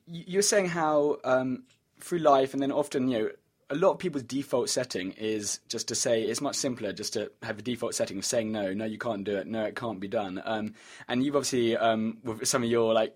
you 0.06 0.38
were 0.38 0.42
saying 0.42 0.66
how 0.66 1.18
um, 1.24 1.64
through 2.00 2.18
life, 2.18 2.54
and 2.54 2.62
then 2.62 2.72
often 2.72 3.08
you 3.08 3.18
know 3.18 3.30
a 3.70 3.74
lot 3.74 3.92
of 3.92 3.98
people's 3.98 4.22
default 4.24 4.68
setting 4.68 5.12
is 5.12 5.60
just 5.68 5.88
to 5.88 5.94
say 5.94 6.22
it's 6.22 6.40
much 6.40 6.56
simpler 6.56 6.92
just 6.92 7.14
to 7.14 7.30
have 7.42 7.58
a 7.58 7.62
default 7.62 7.94
setting 7.94 8.18
of 8.18 8.24
saying 8.24 8.52
no, 8.52 8.74
no, 8.74 8.84
you 8.84 8.98
can't 8.98 9.24
do 9.24 9.36
it, 9.36 9.46
no, 9.46 9.64
it 9.64 9.74
can't 9.74 10.00
be 10.00 10.08
done. 10.08 10.42
Um, 10.44 10.74
and 11.08 11.22
you've 11.22 11.36
obviously 11.36 11.76
um, 11.76 12.18
with 12.22 12.46
some 12.46 12.62
of 12.62 12.68
your 12.68 12.92
like 12.92 13.14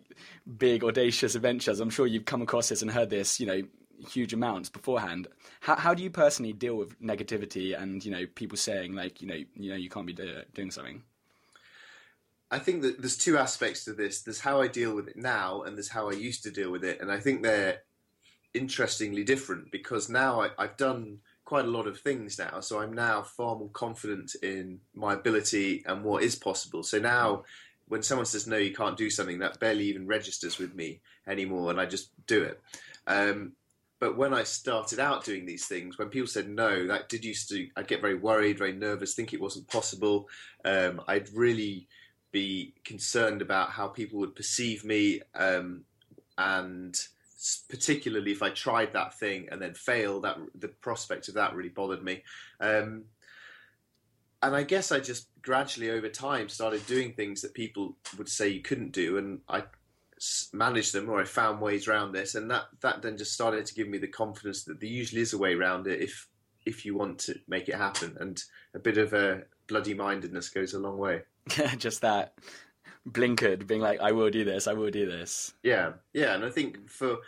big 0.57 0.85
audacious 0.85 1.35
adventures, 1.35 1.81
I'm 1.81 1.91
sure 1.91 2.07
you've 2.07 2.25
come 2.25 2.43
across 2.43 2.69
this 2.71 2.83
and 2.83 2.91
heard 2.91 3.11
this, 3.11 3.41
you 3.41 3.47
know, 3.47 3.63
huge 4.09 4.33
amounts 4.33 4.69
beforehand. 4.69 5.29
How, 5.61 5.77
how 5.77 5.95
do 5.95 6.03
you 6.03 6.11
personally 6.11 6.53
deal 6.53 6.77
with 6.77 7.01
negativity 7.01 7.81
and 7.81 8.05
you 8.05 8.11
know 8.11 8.27
people 8.35 8.57
saying 8.57 8.95
like 8.95 9.21
you 9.21 9.29
know 9.29 9.39
you 9.55 9.71
know 9.71 9.77
you 9.77 9.89
can't 9.89 10.07
be 10.07 10.13
do, 10.13 10.43
doing 10.55 10.71
something? 10.71 11.03
I 12.51 12.59
think 12.59 12.83
that 12.83 13.01
there's 13.01 13.19
two 13.19 13.37
aspects 13.37 13.85
to 13.85 13.93
this. 13.93 14.23
There's 14.23 14.41
how 14.41 14.61
I 14.61 14.69
deal 14.69 14.95
with 14.95 15.09
it 15.09 15.17
now, 15.17 15.63
and 15.63 15.77
there's 15.77 15.91
how 15.91 16.09
I 16.09 16.15
used 16.15 16.43
to 16.45 16.51
deal 16.51 16.71
with 16.71 16.83
it. 16.85 17.01
And 17.01 17.13
I 17.13 17.21
think 17.21 17.43
they're 17.43 17.83
interestingly 18.55 19.23
different 19.23 19.71
because 19.71 20.09
now 20.09 20.41
I, 20.41 20.51
I've 20.59 20.77
done 20.79 21.19
quite 21.45 21.67
a 21.67 21.69
lot 21.69 21.87
of 21.87 22.01
things 22.01 22.39
now. 22.39 22.61
So 22.61 22.81
I'm 22.81 22.93
now 22.93 23.23
far 23.23 23.57
more 23.57 23.71
confident 23.71 24.35
in 24.43 24.81
my 24.95 25.15
ability 25.15 25.85
and 25.87 26.05
what 26.05 26.23
is 26.23 26.37
possible. 26.37 26.83
So 26.83 26.99
now 26.99 27.45
when 27.89 28.03
someone 28.03 28.27
says 28.27 28.47
no, 28.47 28.57
you 28.57 28.75
can't 28.75 28.97
do 28.97 29.11
something, 29.11 29.39
that 29.39 29.59
barely 29.59 29.85
even 29.85 30.07
registers 30.07 30.59
with 30.59 30.75
me 30.75 31.01
anymore, 31.27 31.71
and 31.71 31.81
I 31.81 31.87
just 31.87 32.11
do 32.27 32.43
it. 32.43 32.61
Um, 33.07 33.53
but 34.01 34.17
when 34.17 34.33
I 34.33 34.45
started 34.45 35.01
out 35.01 35.25
doing 35.25 35.45
these 35.45 35.67
things, 35.67 35.99
when 35.99 36.09
people 36.09 36.29
said 36.29 36.49
no, 36.49 36.87
that 36.87 37.09
did 37.09 37.25
used 37.25 37.49
to, 37.49 37.69
I'd 37.77 37.89
get 37.89 38.01
very 38.01 38.15
worried, 38.15 38.59
very 38.59 38.73
nervous, 38.73 39.15
think 39.15 39.33
it 39.33 39.41
wasn't 39.41 39.69
possible. 39.69 40.29
Um, 40.65 41.01
I'd 41.09 41.33
really 41.33 41.89
be 42.31 42.75
concerned 42.85 43.43
about 43.43 43.71
how 43.71 43.89
people 43.89 44.21
would 44.21 44.37
perceive 44.37 44.85
me, 44.85 45.23
um, 45.35 45.85
and 46.37 46.97
particularly 47.69 48.31
if 48.31 48.43
I 48.43 48.51
tried 48.51 48.93
that 48.93 49.19
thing 49.19 49.49
and 49.51 49.61
then 49.61 49.75
failed, 49.75 50.23
that 50.23 50.39
the 50.55 50.69
prospect 50.69 51.29
of 51.29 51.35
that 51.35 51.55
really 51.55 51.69
bothered 51.69 52.03
me. 52.03 52.23
Um, 52.61 53.05
and 54.43 54.55
I 54.55 54.63
guess 54.63 54.93
I 54.93 55.01
just 55.01 55.29
gradually 55.43 55.91
over 55.91 56.09
time 56.09 56.49
started 56.49 56.87
doing 56.87 57.13
things 57.13 57.43
that 57.43 57.55
people 57.55 57.97
would 58.17 58.29
say 58.29 58.49
you 58.49 58.61
couldn't 58.61 58.93
do, 58.93 59.19
and 59.19 59.41
I 59.49 59.65
managed 60.53 60.93
them 60.93 61.09
or 61.09 61.21
I 61.21 61.25
found 61.25 61.61
ways 61.61 61.89
around 61.89 62.13
this, 62.13 62.35
and 62.35 62.51
that 62.51 62.65
that 62.81 63.03
then 63.03 63.17
just 63.17 63.33
started 63.33 63.67
to 63.67 63.75
give 63.75 63.89
me 63.89 63.99
the 63.99 64.09
confidence 64.09 64.65
that 64.65 64.81
there 64.81 64.89
usually 64.89 65.23
is 65.23 65.33
a 65.33 65.39
way 65.39 65.55
around 65.55 65.87
it 65.87 66.01
if 66.01 66.29
if 66.67 66.85
you 66.85 66.97
want 66.97 67.19
to 67.21 67.35
make 67.49 67.69
it 67.69 67.75
happen, 67.75 68.17
and 68.21 68.43
a 68.75 68.79
bit 68.79 68.99
of 68.99 69.13
a 69.13 69.43
bloody 69.67 69.95
mindedness 69.95 70.49
goes 70.49 70.75
a 70.75 70.79
long 70.79 70.99
way. 70.99 71.23
Yeah, 71.57 71.75
just 71.77 72.03
that 72.03 72.35
blinkered, 73.09 73.67
being 73.67 73.81
like, 73.81 74.01
"I 74.01 74.13
will 74.13 74.31
do 74.31 74.45
this. 74.45 74.67
I 74.67 74.75
will 74.75 74.91
do 74.91 75.07
this." 75.07 75.53
Yeah, 75.63 75.93
yeah, 76.13 76.35
and 76.35 76.45
I 76.45 76.51
think 76.51 76.91
for 76.91 77.19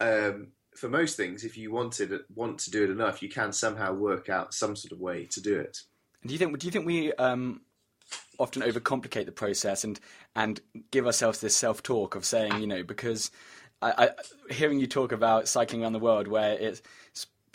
um, 0.00 0.48
for 0.74 0.88
most 0.88 1.16
things, 1.16 1.44
if 1.44 1.56
you 1.56 1.70
wanted 1.70 2.12
want 2.34 2.58
to 2.60 2.70
do 2.70 2.84
it 2.84 2.90
enough, 2.90 3.22
you 3.22 3.28
can 3.28 3.52
somehow 3.52 3.92
work 3.92 4.28
out 4.28 4.54
some 4.54 4.76
sort 4.76 4.92
of 4.92 5.00
way 5.00 5.26
to 5.26 5.40
do 5.40 5.58
it. 5.58 5.78
do 6.26 6.32
you 6.32 6.38
think? 6.38 6.58
Do 6.58 6.66
you 6.66 6.70
think 6.70 6.86
we 6.86 7.12
um, 7.14 7.60
often 8.38 8.62
overcomplicate 8.62 9.26
the 9.26 9.32
process 9.32 9.84
and 9.84 10.00
and 10.34 10.60
give 10.90 11.06
ourselves 11.06 11.40
this 11.40 11.56
self 11.56 11.82
talk 11.82 12.14
of 12.14 12.24
saying, 12.24 12.60
you 12.60 12.66
know, 12.66 12.82
because 12.82 13.30
I, 13.82 13.92
I, 14.06 14.52
hearing 14.52 14.78
you 14.78 14.86
talk 14.86 15.12
about 15.12 15.48
cycling 15.48 15.82
around 15.82 15.92
the 15.92 15.98
world, 15.98 16.28
where 16.28 16.52
it's, 16.52 16.82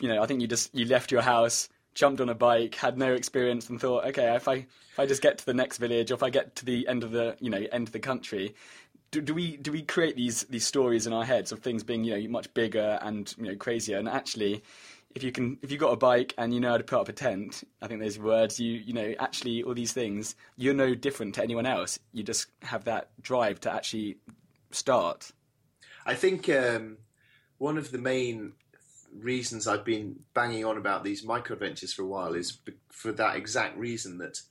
you 0.02 0.10
know, 0.10 0.22
I 0.22 0.26
think 0.28 0.42
you 0.42 0.48
just 0.48 0.74
you 0.76 0.86
left 0.86 1.12
your 1.12 1.22
house, 1.22 1.70
jumped 1.96 2.22
on 2.22 2.30
a 2.30 2.36
bike, 2.36 2.76
had 2.76 2.98
no 2.98 3.14
experience, 3.14 3.70
and 3.70 3.80
thought, 3.80 4.06
okay, 4.06 4.36
if 4.36 4.48
I 4.48 4.56
if 4.56 5.00
I 5.00 5.06
just 5.06 5.22
get 5.22 5.38
to 5.40 5.46
the 5.46 5.54
next 5.54 5.78
village, 5.78 6.12
or 6.12 6.16
if 6.16 6.24
I 6.24 6.30
get 6.30 6.56
to 6.58 6.66
the 6.66 6.88
end 6.88 7.04
of 7.04 7.12
the 7.12 7.38
you 7.40 7.50
know 7.50 7.66
end 7.72 7.88
of 7.88 7.94
the 7.94 8.00
country, 8.00 8.56
do, 9.12 9.22
do, 9.22 9.34
we 9.34 9.58
do 9.58 9.72
we 9.72 9.82
create 9.82 10.16
these 10.16 10.44
these 10.44 10.66
stories 10.66 11.08
in 11.08 11.14
our 11.14 11.24
heads 11.24 11.52
of 11.52 11.60
things 11.60 11.84
being 11.84 12.04
you 12.04 12.20
know 12.20 12.30
much 12.30 12.54
bigger 12.54 13.00
and 13.02 13.34
you 13.38 13.46
know 13.46 13.56
crazier? 13.56 13.98
And 13.98 14.10
actually 14.10 14.64
if 15.18 15.24
you 15.24 15.32
can 15.32 15.58
if 15.62 15.72
you 15.72 15.78
got 15.78 15.92
a 15.92 15.98
bike 15.98 16.34
and 16.38 16.54
you 16.54 16.60
know 16.60 16.70
how 16.70 16.78
to 16.78 16.84
put 16.84 17.00
up 17.00 17.10
a 17.10 17.14
tent 17.14 17.64
i 17.82 17.88
think 17.88 18.00
those 18.00 18.20
words 18.20 18.60
you 18.60 18.74
you 18.74 18.94
know 18.94 19.16
actually 19.20 19.64
all 19.64 19.74
these 19.74 19.92
things 19.92 20.36
you're 20.56 20.74
no 20.74 20.94
different 20.96 21.36
to 21.36 21.44
anyone 21.44 21.66
else. 21.66 22.00
You 22.14 22.24
just 22.24 22.48
have 22.62 22.86
that 22.86 23.10
drive 23.22 23.60
to 23.62 23.72
actually 23.72 24.18
start. 24.72 25.32
I 26.06 26.16
think 26.16 26.50
um, 26.50 26.98
one 27.58 27.78
of 27.78 27.92
the 27.92 27.98
main 27.98 28.54
reasons 29.18 29.68
i've 29.68 29.86
been 29.86 30.20
banging 30.34 30.66
on 30.66 30.78
about 30.78 31.04
these 31.04 31.24
micro 31.24 31.54
adventures 31.54 31.94
for 31.94 32.04
a 32.04 32.06
while 32.06 32.36
is 32.36 32.60
for 32.92 33.12
that 33.14 33.38
exact 33.38 33.76
reason 33.78 34.18
that 34.20 34.42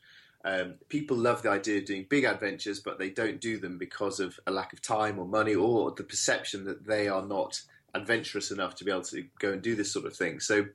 um, 0.44 0.74
people 0.88 1.16
love 1.16 1.42
the 1.42 1.50
idea 1.50 1.78
of 1.78 1.86
doing 1.86 2.06
big 2.08 2.24
adventures, 2.24 2.78
but 2.78 3.00
they 3.00 3.10
don't 3.10 3.40
do 3.40 3.58
them 3.58 3.78
because 3.78 4.20
of 4.20 4.38
a 4.46 4.52
lack 4.52 4.72
of 4.72 4.80
time 4.80 5.18
or 5.18 5.26
money 5.26 5.56
or 5.56 5.90
the 5.90 6.04
perception 6.04 6.64
that 6.66 6.86
they 6.86 7.08
are 7.08 7.26
not 7.26 7.62
adventurous 8.00 8.50
enough 8.50 8.74
to 8.76 8.84
be 8.84 8.90
able 8.90 9.02
to 9.02 9.24
go 9.38 9.52
and 9.52 9.62
do 9.62 9.74
this 9.74 9.92
sort 9.92 10.06
of 10.06 10.16
thing. 10.16 10.40
So 10.40 10.66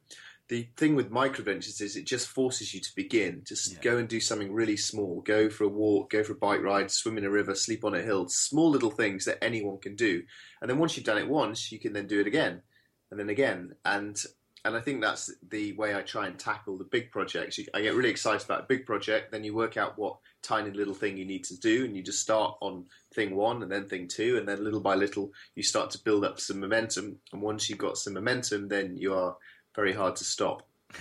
the 0.49 0.67
thing 0.75 0.95
with 0.95 1.09
micro 1.09 1.39
adventures 1.39 1.79
is 1.79 1.95
it 1.95 2.05
just 2.05 2.27
forces 2.27 2.73
you 2.73 2.81
to 2.81 2.95
begin. 2.95 3.41
Just 3.47 3.73
yeah. 3.73 3.79
go 3.81 3.97
and 3.97 4.07
do 4.07 4.19
something 4.19 4.51
really 4.51 4.75
small. 4.75 5.21
Go 5.21 5.49
for 5.49 5.63
a 5.63 5.69
walk, 5.69 6.09
go 6.09 6.23
for 6.23 6.33
a 6.33 6.35
bike 6.35 6.61
ride, 6.61 6.91
swim 6.91 7.17
in 7.17 7.23
a 7.23 7.29
river, 7.29 7.55
sleep 7.55 7.85
on 7.85 7.95
a 7.95 8.01
hill. 8.01 8.27
Small 8.27 8.69
little 8.69 8.91
things 8.91 9.23
that 9.25 9.41
anyone 9.41 9.77
can 9.77 9.95
do. 9.95 10.23
And 10.61 10.69
then 10.69 10.77
once 10.77 10.97
you've 10.97 11.05
done 11.05 11.17
it 11.17 11.29
once, 11.29 11.71
you 11.71 11.79
can 11.79 11.93
then 11.93 12.07
do 12.07 12.19
it 12.19 12.27
again 12.27 12.61
and 13.09 13.19
then 13.19 13.29
again. 13.29 13.75
And 13.85 14.21
and 14.63 14.75
I 14.75 14.79
think 14.79 15.01
that's 15.01 15.33
the 15.49 15.73
way 15.73 15.95
I 15.95 16.01
try 16.01 16.27
and 16.27 16.37
tackle 16.37 16.77
the 16.77 16.83
big 16.83 17.11
projects. 17.11 17.59
I 17.73 17.81
get 17.81 17.95
really 17.95 18.09
excited 18.11 18.45
about 18.45 18.61
a 18.61 18.67
big 18.67 18.85
project, 18.85 19.31
then 19.31 19.43
you 19.43 19.55
work 19.55 19.75
out 19.75 19.97
what 19.97 20.17
tiny 20.41 20.71
little 20.71 20.93
thing 20.93 21.17
you 21.17 21.25
need 21.25 21.43
to 21.45 21.59
do, 21.59 21.85
and 21.85 21.95
you 21.95 22.03
just 22.03 22.21
start 22.21 22.55
on 22.61 22.85
thing 23.13 23.35
one 23.35 23.63
and 23.63 23.71
then 23.71 23.87
thing 23.87 24.07
two, 24.07 24.37
and 24.37 24.47
then 24.47 24.63
little 24.63 24.79
by 24.79 24.95
little 24.95 25.31
you 25.55 25.63
start 25.63 25.91
to 25.91 26.03
build 26.03 26.25
up 26.25 26.39
some 26.39 26.59
momentum. 26.59 27.17
And 27.33 27.41
once 27.41 27.69
you've 27.69 27.79
got 27.79 27.97
some 27.97 28.13
momentum, 28.13 28.67
then 28.67 28.97
you 28.97 29.13
are 29.13 29.35
very 29.75 29.93
hard 29.93 30.15
to 30.17 30.23
stop. 30.23 30.67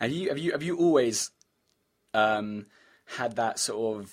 have 0.00 0.10
you 0.10 0.28
have 0.28 0.38
you 0.38 0.52
have 0.52 0.62
you 0.62 0.76
always 0.76 1.30
um, 2.14 2.66
had 3.04 3.36
that 3.36 3.58
sort 3.58 4.00
of 4.00 4.12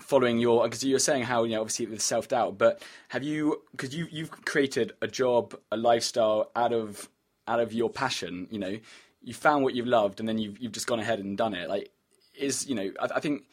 following 0.00 0.38
your 0.38 0.64
because 0.64 0.82
you 0.82 0.94
were 0.94 0.98
saying 0.98 1.22
how 1.22 1.44
you 1.44 1.54
know 1.54 1.60
obviously 1.60 1.86
with 1.86 2.02
self 2.02 2.28
doubt, 2.28 2.58
but 2.58 2.82
have 3.08 3.22
you 3.22 3.62
because 3.72 3.94
you 3.94 4.06
you've 4.10 4.30
created 4.44 4.92
a 5.00 5.06
job, 5.06 5.54
a 5.70 5.76
lifestyle 5.76 6.50
out 6.56 6.72
of 6.72 7.08
out 7.46 7.60
of 7.60 7.72
your 7.72 7.90
passion, 7.90 8.46
you 8.50 8.58
know, 8.58 8.78
you 9.22 9.34
found 9.34 9.64
what 9.64 9.74
you've 9.74 9.86
loved 9.86 10.20
and 10.20 10.28
then 10.28 10.38
you've, 10.38 10.58
you've 10.58 10.72
just 10.72 10.86
gone 10.86 11.00
ahead 11.00 11.18
and 11.18 11.36
done 11.36 11.54
it. 11.54 11.68
Like, 11.68 11.90
is, 12.34 12.66
you 12.66 12.74
know, 12.74 12.90
I, 13.00 13.08
I 13.16 13.20
think, 13.20 13.44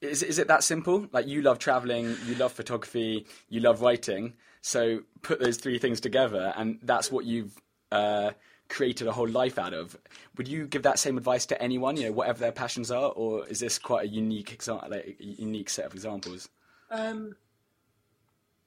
is, 0.00 0.22
is 0.22 0.38
it 0.38 0.48
that 0.48 0.64
simple? 0.64 1.06
Like, 1.12 1.26
you 1.26 1.42
love 1.42 1.58
traveling, 1.58 2.16
you 2.26 2.34
love 2.34 2.52
photography, 2.52 3.26
you 3.48 3.60
love 3.60 3.80
writing. 3.80 4.34
So 4.60 5.00
put 5.22 5.40
those 5.40 5.56
three 5.56 5.78
things 5.78 6.00
together 6.00 6.52
and 6.56 6.78
that's 6.82 7.12
what 7.12 7.24
you've, 7.24 7.60
uh, 7.92 8.32
created 8.68 9.06
a 9.06 9.12
whole 9.12 9.28
life 9.28 9.58
out 9.58 9.74
of. 9.74 9.96
Would 10.36 10.48
you 10.48 10.66
give 10.66 10.82
that 10.82 10.98
same 10.98 11.18
advice 11.18 11.46
to 11.46 11.62
anyone, 11.62 11.96
you 11.96 12.04
know, 12.04 12.12
whatever 12.12 12.38
their 12.38 12.52
passions 12.52 12.90
are, 12.90 13.10
or 13.10 13.46
is 13.46 13.60
this 13.60 13.78
quite 13.78 14.06
a 14.06 14.08
unique 14.08 14.52
example, 14.52 14.88
like 14.90 15.16
unique 15.18 15.68
set 15.68 15.84
of 15.84 15.94
examples? 15.94 16.48
Um, 16.90 17.36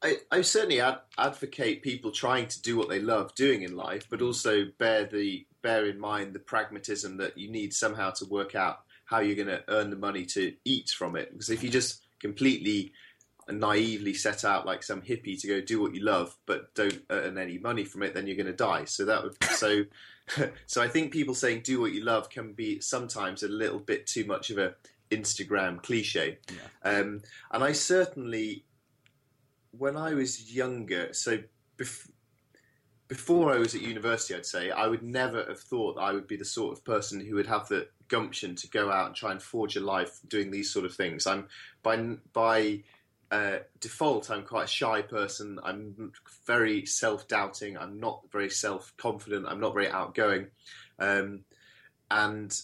I, 0.01 0.17
I 0.31 0.41
certainly 0.41 0.81
ad- 0.81 1.01
advocate 1.17 1.81
people 1.81 2.11
trying 2.11 2.47
to 2.47 2.61
do 2.61 2.77
what 2.77 2.89
they 2.89 2.99
love 2.99 3.33
doing 3.35 3.63
in 3.63 3.75
life, 3.75 4.07
but 4.09 4.21
also 4.21 4.65
bear 4.77 5.05
the 5.05 5.45
bear 5.63 5.87
in 5.87 5.99
mind 5.99 6.33
the 6.33 6.39
pragmatism 6.39 7.17
that 7.17 7.37
you 7.37 7.49
need 7.49 7.73
somehow 7.73 8.11
to 8.11 8.25
work 8.25 8.55
out 8.55 8.81
how 9.07 9.19
you're 9.19 9.35
going 9.35 9.47
to 9.47 9.63
earn 9.69 9.89
the 9.89 9.95
money 9.95 10.25
to 10.25 10.53
eat 10.63 10.89
from 10.89 11.15
it. 11.15 11.31
Because 11.31 11.49
if 11.49 11.63
you 11.63 11.69
just 11.69 12.03
completely 12.19 12.91
naively 13.49 14.13
set 14.13 14.43
out 14.43 14.65
like 14.65 14.83
some 14.83 15.01
hippie 15.01 15.39
to 15.39 15.47
go 15.47 15.61
do 15.61 15.81
what 15.81 15.95
you 15.95 16.03
love, 16.03 16.35
but 16.45 16.73
don't 16.75 17.01
earn 17.09 17.37
any 17.37 17.57
money 17.57 17.85
from 17.85 18.03
it, 18.03 18.13
then 18.13 18.27
you're 18.27 18.35
going 18.35 18.47
to 18.47 18.53
die. 18.53 18.85
So 18.85 19.05
that 19.05 19.23
would 19.23 19.41
so. 19.43 19.85
so 20.65 20.81
I 20.81 20.89
think 20.89 21.13
people 21.13 21.33
saying 21.33 21.61
do 21.63 21.79
what 21.79 21.93
you 21.93 22.03
love 22.03 22.29
can 22.29 22.51
be 22.51 22.81
sometimes 22.81 23.43
a 23.43 23.47
little 23.47 23.79
bit 23.79 24.05
too 24.05 24.25
much 24.25 24.49
of 24.49 24.57
a 24.57 24.75
Instagram 25.09 25.81
cliche. 25.81 26.39
Yeah. 26.49 26.91
Um, 26.91 27.21
and 27.49 27.63
I 27.63 27.71
certainly, 27.71 28.65
when 29.71 29.95
I 29.95 30.13
was 30.15 30.53
younger, 30.53 31.13
so 31.13 31.39
bef- 31.77 32.09
before 33.07 33.53
I 33.53 33.57
was 33.57 33.73
at 33.73 33.81
university, 33.81 34.35
I'd 34.35 34.45
say 34.45 34.69
I 34.69 34.87
would 34.87 35.03
never 35.03 35.45
have 35.45 35.59
thought 35.59 35.97
I 35.97 36.11
would 36.11 36.27
be 36.27 36.35
the 36.35 36.45
sort 36.45 36.77
of 36.77 36.83
person 36.83 37.19
who 37.19 37.35
would 37.35 37.47
have 37.47 37.67
the 37.67 37.87
gumption 38.07 38.55
to 38.55 38.69
go 38.69 38.91
out 38.91 39.07
and 39.07 39.15
try 39.15 39.31
and 39.31 39.41
forge 39.41 39.75
a 39.75 39.79
life 39.79 40.19
doing 40.27 40.51
these 40.51 40.71
sort 40.71 40.85
of 40.85 40.93
things. 40.93 41.25
I'm 41.25 41.47
by 41.83 42.17
by 42.33 42.83
uh, 43.31 43.59
default, 43.79 44.29
I'm 44.29 44.43
quite 44.43 44.65
a 44.65 44.67
shy 44.67 45.01
person. 45.01 45.59
I'm 45.63 46.13
very 46.45 46.85
self-doubting. 46.85 47.77
I'm 47.77 47.99
not 47.99 48.21
very 48.31 48.49
self-confident. 48.49 49.45
I'm 49.47 49.59
not 49.59 49.73
very 49.73 49.89
outgoing, 49.89 50.47
um, 50.99 51.41
and 52.09 52.57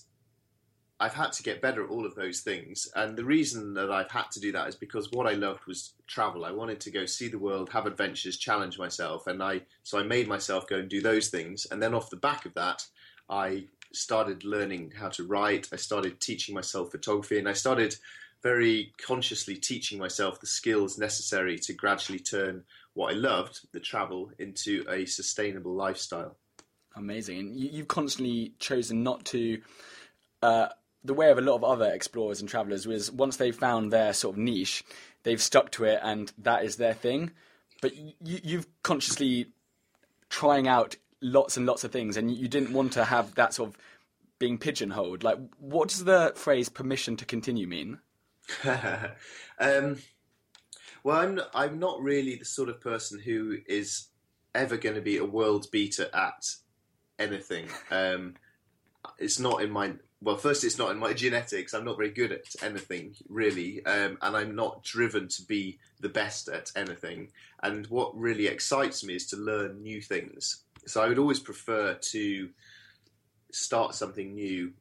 I've 1.04 1.14
had 1.14 1.34
to 1.34 1.44
get 1.44 1.62
better 1.62 1.84
at 1.84 1.90
all 1.90 2.06
of 2.06 2.16
those 2.16 2.40
things. 2.40 2.88
And 2.96 3.18
the 3.18 3.26
reason 3.26 3.74
that 3.74 3.92
I've 3.92 4.10
had 4.10 4.32
to 4.32 4.40
do 4.40 4.54
that 4.54 4.70
is 4.70 4.76
because 4.76 5.12
what 5.12 5.28
I 5.28 5.34
loved 5.34 5.66
was 5.68 5.96
travel. 6.08 6.46
I 6.46 6.52
wanted 6.52 6.80
to 6.80 6.92
go 6.92 7.06
see 7.06 7.28
the 7.28 7.38
world, 7.38 7.70
have 7.72 7.86
adventures, 7.86 8.38
challenge 8.38 8.80
myself, 8.80 9.28
and 9.28 9.44
I 9.44 9.64
so 9.84 10.00
I 10.00 10.04
made 10.04 10.30
myself 10.30 10.66
go 10.66 10.78
and 10.78 10.88
do 10.88 11.02
those 11.02 11.28
things. 11.28 11.68
And 11.70 11.84
then 11.84 11.94
off 11.94 12.10
the 12.10 12.16
back 12.16 12.46
of 12.46 12.54
that, 12.54 12.88
I 13.30 13.66
started 13.92 14.46
learning 14.46 14.94
how 14.98 15.10
to 15.10 15.26
write. 15.26 15.68
I 15.74 15.76
started 15.76 16.22
teaching 16.22 16.56
myself 16.56 16.92
photography, 16.92 17.38
and 17.38 17.50
I 17.50 17.54
started 17.54 17.98
very 18.42 18.94
consciously 19.06 19.58
teaching 19.58 20.00
myself 20.00 20.40
the 20.40 20.48
skills 20.48 20.98
necessary 20.98 21.60
to 21.60 21.74
gradually 21.74 22.20
turn 22.20 22.64
what 22.94 23.12
I 23.12 23.18
loved, 23.18 23.60
the 23.74 23.82
travel, 23.82 24.32
into 24.40 24.86
a 24.90 25.06
sustainable 25.06 25.74
lifestyle. 25.76 26.38
Amazing. 26.96 27.40
And 27.40 27.60
you, 27.60 27.70
you've 27.74 27.90
constantly 27.90 28.54
chosen 28.60 29.04
not 29.04 29.26
to. 29.26 29.62
Uh, 30.42 30.70
the 31.04 31.14
way 31.14 31.30
of 31.32 31.38
a 31.38 31.42
lot 31.42 31.56
of 31.56 31.64
other 31.64 31.92
explorers 31.92 32.40
and 32.40 32.50
travelers 32.50 32.88
was 32.88 33.12
once 33.12 33.38
they've 33.38 33.56
found 33.56 33.92
their 33.92 34.14
sort 34.14 34.36
of 34.36 34.40
niche, 34.40 34.84
they've 35.24 35.42
stuck 35.42 35.72
to 35.72 35.84
it 35.84 36.00
and 36.02 36.32
that 36.38 36.64
is 36.64 36.78
their 36.78 36.94
thing. 36.94 37.32
But 37.82 37.96
you, 37.96 38.14
you've 38.22 38.68
consciously 38.84 39.48
trying 40.30 40.68
out 40.68 40.96
lots 41.22 41.58
and 41.58 41.66
lots 41.66 41.84
of 41.84 41.92
things 41.92 42.18
and 42.18 42.32
you 42.32 42.48
didn't 42.48 42.74
want 42.74 42.94
to 42.94 43.06
have 43.06 43.36
that 43.36 43.54
sort 43.54 43.70
of 43.70 43.78
being 44.40 44.58
pigeonholed. 44.58 45.24
Like, 45.24 45.38
what 45.60 45.90
does 45.90 46.04
the 46.06 46.34
phrase 46.36 46.70
permission 46.70 47.18
to 47.18 47.26
continue 47.26 47.68
mean? 47.68 48.00
um, 49.60 49.98
well, 51.04 51.18
I'm 51.18 51.40
I'm 51.54 51.80
not 51.80 52.02
really 52.02 52.36
the 52.36 52.46
sort 52.46 52.70
of 52.70 52.82
person 52.82 53.20
who 53.20 53.58
is 53.68 54.08
ever 54.56 54.78
going 54.78 54.96
to 54.96 55.02
be 55.02 55.18
a 55.18 55.26
world 55.26 55.68
beater 55.72 56.10
at 56.14 56.44
anything. 57.20 57.68
Um, 57.90 58.36
it's 59.18 59.40
not 59.40 59.62
in 59.62 59.72
my 59.72 59.94
well. 60.24 60.38
First, 60.38 60.64
it's 60.64 60.78
not 60.78 60.92
in 60.92 60.98
my 60.98 61.14
genetics. 61.26 61.74
I'm 61.74 61.86
not 61.86 61.98
very 61.98 62.12
good 62.12 62.32
at 62.32 62.64
anything 62.64 63.16
really, 63.30 63.86
um, 63.86 64.18
and 64.22 64.36
I'm 64.36 64.56
not 64.56 64.84
driven 64.84 65.28
to 65.30 65.44
be 65.44 65.80
the 66.00 66.10
best 66.10 66.50
at 66.50 66.72
anything. 66.76 67.32
And 67.62 67.88
what 67.88 68.18
really 68.18 68.48
excites 68.48 69.04
me 69.04 69.16
is 69.16 69.28
to 69.28 69.38
learn 69.38 69.82
new 69.82 70.02
things. 70.02 70.64
So 70.86 71.02
I 71.02 71.08
would 71.08 71.20
always 71.20 71.40
prefer 71.40 71.94
to 71.94 72.50
start 73.52 73.96
something 73.96 74.34
new 74.34 74.74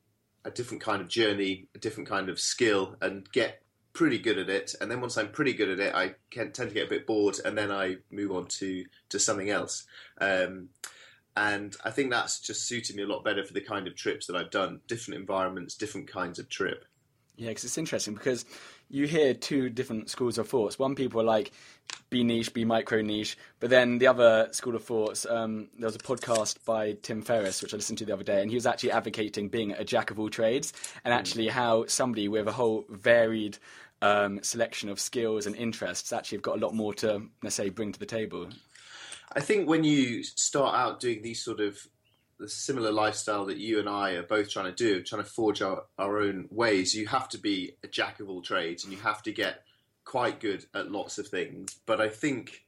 a 0.45 0.51
different 0.51 0.83
kind 0.83 1.01
of 1.01 1.09
journey, 1.09 1.69
a 1.75 1.79
different 1.79 2.09
kind 2.09 2.29
of 2.29 2.41
skill, 2.41 2.97
and 3.01 3.31
get 3.31 3.63
pretty 3.93 4.19
good 4.19 4.39
at 4.39 4.49
it. 4.49 4.75
And 4.81 4.91
then 4.91 5.01
once 5.01 5.17
I'm 5.17 5.29
pretty 5.29 5.53
good 5.53 5.69
at 5.69 5.79
it, 5.79 5.95
I 5.95 6.15
can 6.31 6.53
tend 6.53 6.71
to 6.71 6.75
get 6.75 6.87
a 6.87 6.91
bit 6.91 7.07
bored, 7.07 7.37
and 7.45 7.57
then 7.57 7.71
I 7.71 7.99
move 8.11 8.33
on 8.33 8.47
to 8.47 8.85
to 9.11 9.19
something 9.19 9.51
else. 9.51 9.85
Um, 10.21 10.71
and 11.37 11.77
I 11.85 11.91
think 11.91 12.11
that's 12.11 12.41
just 12.41 12.67
suited 12.67 12.97
me 12.97 13.03
a 13.03 13.07
lot 13.07 13.25
better 13.25 13.45
for 13.45 13.53
the 13.53 13.61
kind 13.61 13.87
of 13.87 13.97
trips 13.97 14.27
that 14.27 14.37
I've 14.37 14.51
done. 14.51 14.81
Different 14.87 15.21
environments, 15.21 15.75
different 15.75 16.09
kinds 16.09 16.39
of 16.39 16.49
trip. 16.49 16.85
Yeah, 17.37 17.49
because 17.49 17.65
it's 17.65 17.79
interesting 17.79 18.15
because 18.15 18.45
you 18.91 19.07
hear 19.07 19.33
two 19.33 19.71
different 19.71 20.11
schools 20.11 20.37
of 20.37 20.49
thoughts. 20.49 20.79
One 20.79 20.95
people 20.95 21.21
are 21.23 21.25
like, 21.25 21.53
be 22.11 22.23
niche, 22.23 22.53
be 22.53 22.67
micro 22.67 23.01
niche. 23.01 23.39
But 23.59 23.71
then 23.71 23.99
the 23.99 24.07
other 24.07 24.49
school 24.53 24.77
of 24.77 24.85
thoughts, 24.85 25.25
um, 25.25 25.71
there 25.79 25.87
was 25.87 25.97
a 25.97 25.99
podcast 25.99 26.63
by 26.67 26.93
Tim 27.01 27.23
Ferriss, 27.23 27.63
which 27.63 27.73
I 27.73 27.79
listened 27.79 27.99
to 27.99 28.05
the 28.05 28.13
other 28.13 28.23
day, 28.23 28.43
and 28.43 28.51
he 28.51 28.57
was 28.57 28.67
actually 28.67 28.93
advocating 28.93 29.49
being 29.49 29.73
a 29.73 29.85
jack 29.85 30.11
of 30.11 30.21
all 30.21 30.29
trades 30.29 30.75
and 31.05 31.15
actually 31.15 31.49
how 31.49 31.87
somebody 31.87 32.29
with 32.29 32.47
a 32.47 32.53
whole 32.53 32.85
varied 32.91 33.57
um, 34.03 34.43
selection 34.43 34.91
of 34.91 35.01
skills 35.01 35.47
and 35.47 35.57
interests 35.57 36.13
actually 36.13 36.37
have 36.37 36.43
got 36.43 36.59
a 36.59 36.61
lot 36.61 36.75
more 36.75 36.93
to, 36.95 37.23
let's 37.43 37.57
say, 37.57 37.71
bring 37.71 37.93
to 37.93 37.99
the 37.99 38.07
table. 38.07 38.49
I 39.35 39.41
think 39.41 39.69
when 39.69 39.85
you 39.85 40.23
start 40.23 40.75
out 40.75 41.01
doing 41.01 41.23
these 41.23 41.43
sort 41.43 41.61
of 41.61 41.79
the 42.39 42.49
similar 42.49 42.91
lifestyle 42.91 43.47
that 43.47 43.59
you 43.59 43.79
and 43.79 43.89
I 43.89 44.13
are 44.13 44.23
both 44.23 44.51
trying 44.51 44.67
to 44.67 44.73
do, 44.73 45.03
trying 45.03 45.23
to 45.23 45.29
forge 45.29 45.63
our, 45.63 45.85
our 45.99 46.21
own 46.21 46.49
ways, 46.51 46.95
you 46.95 47.07
have 47.07 47.29
to 47.31 47.39
be 47.39 47.77
a 47.85 47.89
jack 47.89 48.21
of 48.21 48.29
all 48.29 48.43
trades 48.43 48.85
and 48.85 48.93
you 48.93 48.99
have 49.01 49.23
to 49.23 49.33
get 49.33 49.63
quite 50.05 50.41
good 50.41 50.67
at 50.75 50.91
lots 50.91 51.19
of 51.19 51.29
things. 51.29 51.77
But 51.87 52.01
I 52.01 52.09
think 52.09 52.65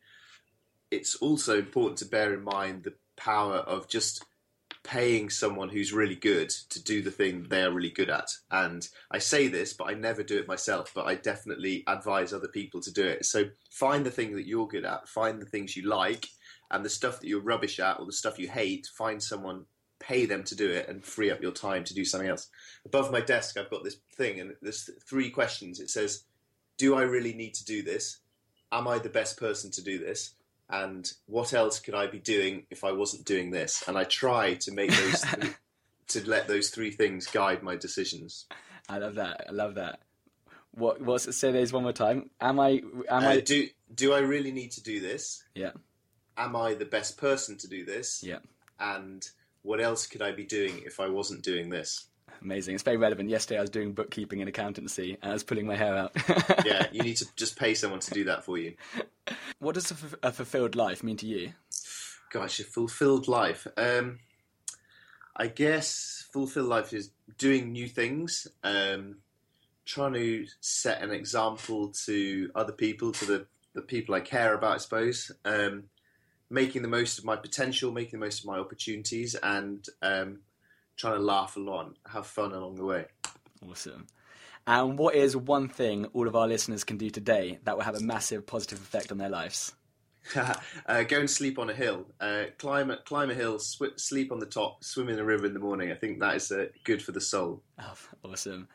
it's 0.91 1.17
also 1.17 1.59
important 1.59 1.99
to 1.99 2.07
bear 2.07 2.33
in 2.33 2.45
mind 2.45 2.85
the 2.85 2.95
power 3.17 3.57
of 3.57 3.89
just 3.89 4.25
paying 4.85 5.31
someone 5.31 5.71
who's 5.71 5.93
really 5.93 6.15
good 6.15 6.51
to 6.51 6.83
do 6.83 7.03
the 7.03 7.11
thing 7.11 7.47
they 7.49 7.63
are 7.63 7.73
really 7.73 7.91
good 7.91 8.11
at. 8.11 8.29
And 8.51 8.87
I 9.11 9.19
say 9.19 9.49
this, 9.49 9.73
but 9.73 9.89
I 9.89 9.95
never 9.95 10.23
do 10.23 10.39
it 10.39 10.47
myself, 10.47 10.93
but 10.95 11.07
I 11.07 11.15
definitely 11.15 11.83
advise 11.87 12.33
other 12.33 12.49
people 12.49 12.81
to 12.83 12.93
do 12.93 13.05
it. 13.05 13.25
So 13.25 13.47
find 13.71 14.05
the 14.05 14.11
thing 14.11 14.37
that 14.37 14.47
you're 14.47 14.69
good 14.69 14.85
at, 14.85 15.09
find 15.09 15.41
the 15.41 15.47
things 15.47 15.77
you 15.77 15.89
like, 15.89 16.29
and 16.75 16.85
the 16.85 16.91
stuff 16.91 17.21
that 17.21 17.27
you're 17.29 17.41
rubbish 17.41 17.79
at 17.81 17.99
or 18.01 18.07
the 18.07 18.13
stuff 18.13 18.39
you 18.39 18.49
hate, 18.49 18.87
find 18.97 19.23
someone, 19.23 19.67
pay 20.01 20.27
them 20.27 20.43
to 20.45 20.55
do 20.57 20.69
it, 20.71 20.89
and 20.89 21.05
free 21.05 21.31
up 21.31 21.41
your 21.43 21.53
time 21.53 21.85
to 21.85 21.95
do 21.95 22.05
something 22.05 22.29
else. 22.29 22.49
Above 22.85 23.11
my 23.13 23.21
desk, 23.21 23.57
I've 23.57 23.71
got 23.71 23.85
this 23.85 23.97
thing, 24.17 24.41
and 24.41 24.55
there's 24.61 24.91
three 25.09 25.31
questions. 25.31 25.81
It 25.81 25.91
says, 25.91 26.25
Do 26.79 26.95
I 26.97 27.03
really 27.03 27.33
need 27.35 27.55
to 27.55 27.65
do 27.65 27.83
this? 27.83 28.19
Am 28.73 28.89
I 28.89 28.99
the 28.99 29.09
best 29.09 29.39
person 29.39 29.71
to 29.73 29.83
do 29.83 29.99
this? 29.99 30.35
And 30.69 31.11
what 31.27 31.53
else 31.53 31.79
could 31.79 31.95
I 31.95 32.07
be 32.07 32.19
doing 32.19 32.67
if 32.71 32.85
I 32.85 32.93
wasn't 32.93 33.27
doing 33.27 33.51
this? 33.51 33.85
And 33.87 33.97
I 33.99 34.05
try 34.05 34.55
to 34.55 34.73
make 34.73 34.91
those, 34.91 35.25
three, 35.25 35.51
to 36.09 36.29
let 36.29 36.49
those 36.49 36.71
three 36.71 36.91
things 36.91 37.27
guide 37.27 37.63
my 37.63 37.77
decisions. 37.77 38.47
I 38.89 38.99
love 38.99 39.15
that. 39.17 39.45
I 39.49 39.53
love 39.53 39.75
that. 39.77 40.01
What? 40.73 41.01
What's 41.01 41.27
it? 41.29 41.35
Say 41.35 41.53
those 41.53 41.73
one 41.73 41.85
more 41.85 41.93
time. 41.93 42.31
Am 42.41 42.59
I? 42.59 42.83
Am 43.09 43.25
Uh, 43.25 43.29
I? 43.29 43.41
do 43.41 43.69
do 43.95 44.13
I 44.13 44.19
really 44.19 44.51
need 44.51 44.73
to 44.73 44.83
do 44.83 45.01
this? 45.01 45.45
Yeah. 45.55 45.71
Am 46.37 46.57
I 46.57 46.75
the 46.75 46.85
best 46.85 47.17
person 47.17 47.57
to 47.59 47.69
do 47.69 47.85
this? 47.85 48.23
Yeah. 48.23 48.39
And 48.81 49.27
what 49.63 49.81
else 49.81 50.07
could 50.07 50.23
I 50.23 50.33
be 50.33 50.45
doing 50.45 50.83
if 50.85 51.01
I 51.01 51.09
wasn't 51.09 51.43
doing 51.43 51.71
this? 51.71 52.07
Amazing. 52.43 52.75
It's 52.75 52.83
very 52.83 52.97
relevant. 52.97 53.31
Yesterday 53.31 53.59
I 53.59 53.61
was 53.63 53.71
doing 53.71 53.93
bookkeeping 53.93 54.41
and 54.41 54.49
accountancy 54.49 55.17
and 55.23 55.31
I 55.31 55.35
was 55.35 55.45
pulling 55.45 55.67
my 55.67 55.77
hair 55.77 55.97
out. 55.97 56.13
Yeah, 56.67 56.87
you 56.93 57.03
need 57.03 57.17
to 57.19 57.27
just 57.37 57.57
pay 57.59 57.75
someone 57.75 58.01
to 58.01 58.11
do 58.11 58.25
that 58.25 58.45
for 58.45 58.59
you. 58.59 58.75
What 59.59 59.75
does 59.75 59.91
a, 59.91 59.95
f- 59.95 60.15
a 60.23 60.33
fulfilled 60.33 60.75
life 60.77 61.03
mean 61.03 61.17
to 61.19 61.27
you? 61.27 61.53
Gosh, 62.31 62.59
a 62.61 62.65
fulfilled 62.65 63.29
life. 63.29 63.67
Um, 63.77 64.19
I 65.37 65.47
guess 65.47 66.27
fulfilled 66.33 66.69
life 66.69 66.93
is 66.93 67.11
doing 67.39 67.73
new 67.73 67.89
things, 67.89 68.47
um, 68.63 69.17
trying 69.85 70.15
to 70.15 70.47
set 70.61 71.03
an 71.03 71.11
example 71.11 71.93
to 72.07 72.51
other 72.55 72.73
people, 72.73 73.13
to 73.13 73.25
the, 73.25 73.47
the 73.75 73.83
people 73.83 74.15
I 74.15 74.21
care 74.21 74.55
about, 74.55 74.75
I 74.75 74.79
suppose. 74.79 75.31
Um, 75.45 75.85
making 76.55 76.83
the 76.83 76.89
most 76.89 77.19
of 77.19 77.25
my 77.25 77.37
potential, 77.37 77.93
making 77.93 78.19
the 78.19 78.25
most 78.25 78.41
of 78.41 78.47
my 78.47 78.59
opportunities, 78.59 79.35
and 79.35 79.85
um, 80.01 80.41
trying 80.97 81.17
to 81.17 81.23
laugh 81.23 81.57
a 81.57 81.61
lot, 81.61 81.87
and 81.87 81.97
have 82.07 82.27
fun 82.27 82.53
along 82.53 82.77
the 82.77 82.85
way. 82.85 83.07
Awesome. 83.69 84.07
And 84.67 84.97
what 84.99 85.15
is 85.15 85.37
one 85.37 85.69
thing 85.69 86.07
all 86.15 86.27
of 86.27 86.35
our 86.35 86.49
listeners 86.49 86.85
can 86.85 86.97
do 86.97 87.11
today 87.11 87.59
that 87.65 87.77
will 87.77 87.85
have 87.85 87.97
a 87.97 88.01
massive 88.01 88.47
positive 88.47 88.79
effect 88.79 89.13
on 89.13 89.19
their 89.19 89.29
lives? 89.29 89.75
uh, 90.87 91.03
go 91.03 91.21
and 91.21 91.29
sleep 91.29 91.59
on 91.59 91.69
a 91.69 91.75
hill. 91.75 92.07
Uh, 92.19 92.45
climb, 92.57 92.91
a- 92.91 92.97
climb 92.99 93.31
a 93.31 93.35
hill, 93.35 93.59
sw- 93.59 93.97
sleep 93.97 94.33
on 94.33 94.39
the 94.39 94.47
top, 94.47 94.83
swim 94.83 95.11
in 95.11 95.19
a 95.19 95.25
river 95.25 95.45
in 95.45 95.53
the 95.53 95.61
morning. 95.61 95.91
I 95.91 95.95
think 95.97 96.21
that 96.21 96.37
is 96.37 96.51
uh, 96.51 96.67
good 96.85 97.03
for 97.03 97.13
the 97.13 97.21
soul. 97.21 97.63
Oh, 97.79 97.95
awesome. 98.25 98.69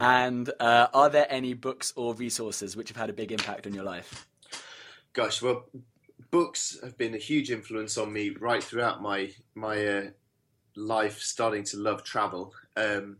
And 0.00 0.50
uh, 0.58 0.88
are 0.92 1.10
there 1.10 1.26
any 1.30 1.54
books 1.54 1.92
or 1.94 2.12
resources 2.14 2.76
which 2.76 2.88
have 2.88 2.96
had 2.96 3.10
a 3.10 3.12
big 3.12 3.30
impact 3.30 3.68
on 3.68 3.74
your 3.74 3.84
life? 3.84 4.26
Gosh, 5.12 5.40
well, 5.40 5.66
books 6.36 6.78
have 6.82 6.98
been 6.98 7.14
a 7.14 7.18
huge 7.18 7.50
influence 7.50 7.96
on 7.96 8.12
me 8.12 8.28
right 8.38 8.62
throughout 8.62 9.00
my 9.00 9.30
my 9.54 9.86
uh, 9.86 10.04
life. 10.76 11.20
Starting 11.20 11.64
to 11.64 11.78
love 11.78 12.04
travel. 12.04 12.52
Um, 12.76 13.18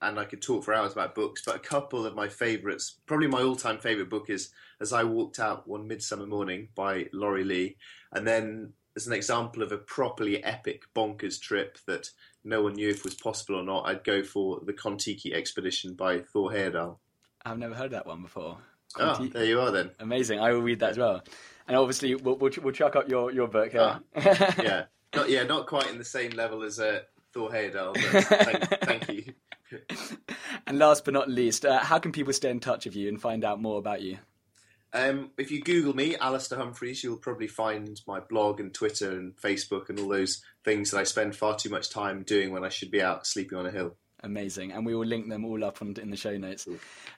and 0.00 0.16
I 0.20 0.24
could 0.24 0.40
talk 0.40 0.62
for 0.62 0.74
hours 0.74 0.92
about 0.92 1.16
books, 1.16 1.42
but 1.44 1.56
a 1.56 1.58
couple 1.58 2.06
of 2.06 2.14
my 2.14 2.28
favourites, 2.28 3.00
probably 3.06 3.26
my 3.26 3.42
all-time 3.42 3.78
favourite 3.78 4.08
book 4.08 4.30
is 4.30 4.50
As 4.80 4.92
I 4.92 5.02
Walked 5.02 5.40
Out 5.40 5.66
One 5.66 5.88
Midsummer 5.88 6.24
Morning 6.24 6.68
by 6.76 7.06
Laurie 7.12 7.42
Lee, 7.42 7.76
and 8.12 8.24
then 8.24 8.74
as 8.94 9.08
an 9.08 9.12
example 9.12 9.64
of 9.64 9.72
a 9.72 9.76
properly 9.76 10.44
epic 10.44 10.84
bonkers 10.94 11.40
trip 11.40 11.78
that 11.88 12.10
no 12.44 12.62
one 12.62 12.74
knew 12.74 12.90
if 12.90 13.02
was 13.02 13.16
possible 13.16 13.56
or 13.56 13.64
not, 13.64 13.88
I'd 13.88 14.04
go 14.04 14.22
for 14.22 14.60
the 14.64 14.72
Kon-Tiki 14.72 15.34
expedition 15.34 15.94
by 15.94 16.20
Thor 16.20 16.52
Heyerdahl. 16.52 16.98
I've 17.44 17.58
never 17.58 17.74
heard 17.74 17.90
that 17.90 18.06
one 18.06 18.22
before. 18.22 18.58
Oh, 19.00 19.26
there 19.32 19.44
you 19.44 19.60
are 19.60 19.72
then. 19.72 19.90
Amazing. 19.98 20.38
I 20.38 20.52
will 20.52 20.62
read 20.62 20.78
that 20.80 20.90
as 20.90 20.98
well. 20.98 21.22
And 21.68 21.76
obviously, 21.76 22.14
we'll, 22.14 22.36
we'll, 22.36 22.50
we'll 22.62 22.72
chuck 22.72 22.96
up 22.96 23.08
your, 23.08 23.30
your 23.30 23.46
book. 23.46 23.74
uh, 23.74 23.98
Yeah, 24.16 24.84
not 25.14 25.28
yeah, 25.28 25.44
not 25.44 25.66
quite 25.66 25.90
in 25.90 25.98
the 25.98 26.04
same 26.04 26.32
level 26.32 26.62
as 26.62 26.80
uh, 26.80 27.00
Thor 27.32 27.50
Heyerdahl, 27.50 27.94
but 27.94 28.24
thank, 28.80 28.80
thank 28.84 29.08
you. 29.08 29.32
and 30.66 30.78
last 30.78 31.04
but 31.04 31.14
not 31.14 31.28
least, 31.28 31.64
uh, 31.64 31.78
how 31.78 31.98
can 31.98 32.10
people 32.10 32.32
stay 32.32 32.50
in 32.50 32.58
touch 32.60 32.86
with 32.86 32.96
you 32.96 33.08
and 33.08 33.20
find 33.20 33.44
out 33.44 33.60
more 33.60 33.78
about 33.78 34.02
you? 34.02 34.18
Um, 34.94 35.30
if 35.36 35.50
you 35.50 35.60
Google 35.60 35.94
me, 35.94 36.16
Alistair 36.16 36.58
Humphreys, 36.58 37.04
you'll 37.04 37.18
probably 37.18 37.46
find 37.46 38.00
my 38.06 38.20
blog 38.20 38.60
and 38.60 38.72
Twitter 38.72 39.10
and 39.10 39.36
Facebook 39.36 39.90
and 39.90 40.00
all 40.00 40.08
those 40.08 40.42
things 40.64 40.90
that 40.90 40.98
I 40.98 41.04
spend 41.04 41.36
far 41.36 41.56
too 41.56 41.68
much 41.68 41.90
time 41.90 42.22
doing 42.22 42.52
when 42.52 42.64
I 42.64 42.70
should 42.70 42.90
be 42.90 43.02
out 43.02 43.26
sleeping 43.26 43.58
on 43.58 43.66
a 43.66 43.70
hill. 43.70 43.96
Amazing. 44.22 44.72
And 44.72 44.86
we 44.86 44.94
will 44.94 45.04
link 45.06 45.28
them 45.28 45.44
all 45.44 45.62
up 45.62 45.82
on, 45.82 45.94
in 46.00 46.10
the 46.10 46.16
show 46.16 46.36
notes. 46.38 46.66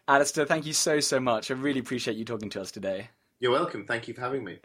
Alistair, 0.09 0.45
thank 0.45 0.67
you 0.67 0.73
so, 0.73 0.99
so 1.01 1.21
much. 1.21 1.51
I 1.51 1.55
really 1.55 1.81
appreciate 1.81 2.17
you 2.17 2.25
talking 2.25 2.51
to 2.51 2.61
us 2.61 2.73
today. 2.73 3.09
You're 3.41 3.53
welcome. 3.53 3.87
Thank 3.87 4.07
you 4.07 4.13
for 4.13 4.21
having 4.21 4.45
me. 4.45 4.59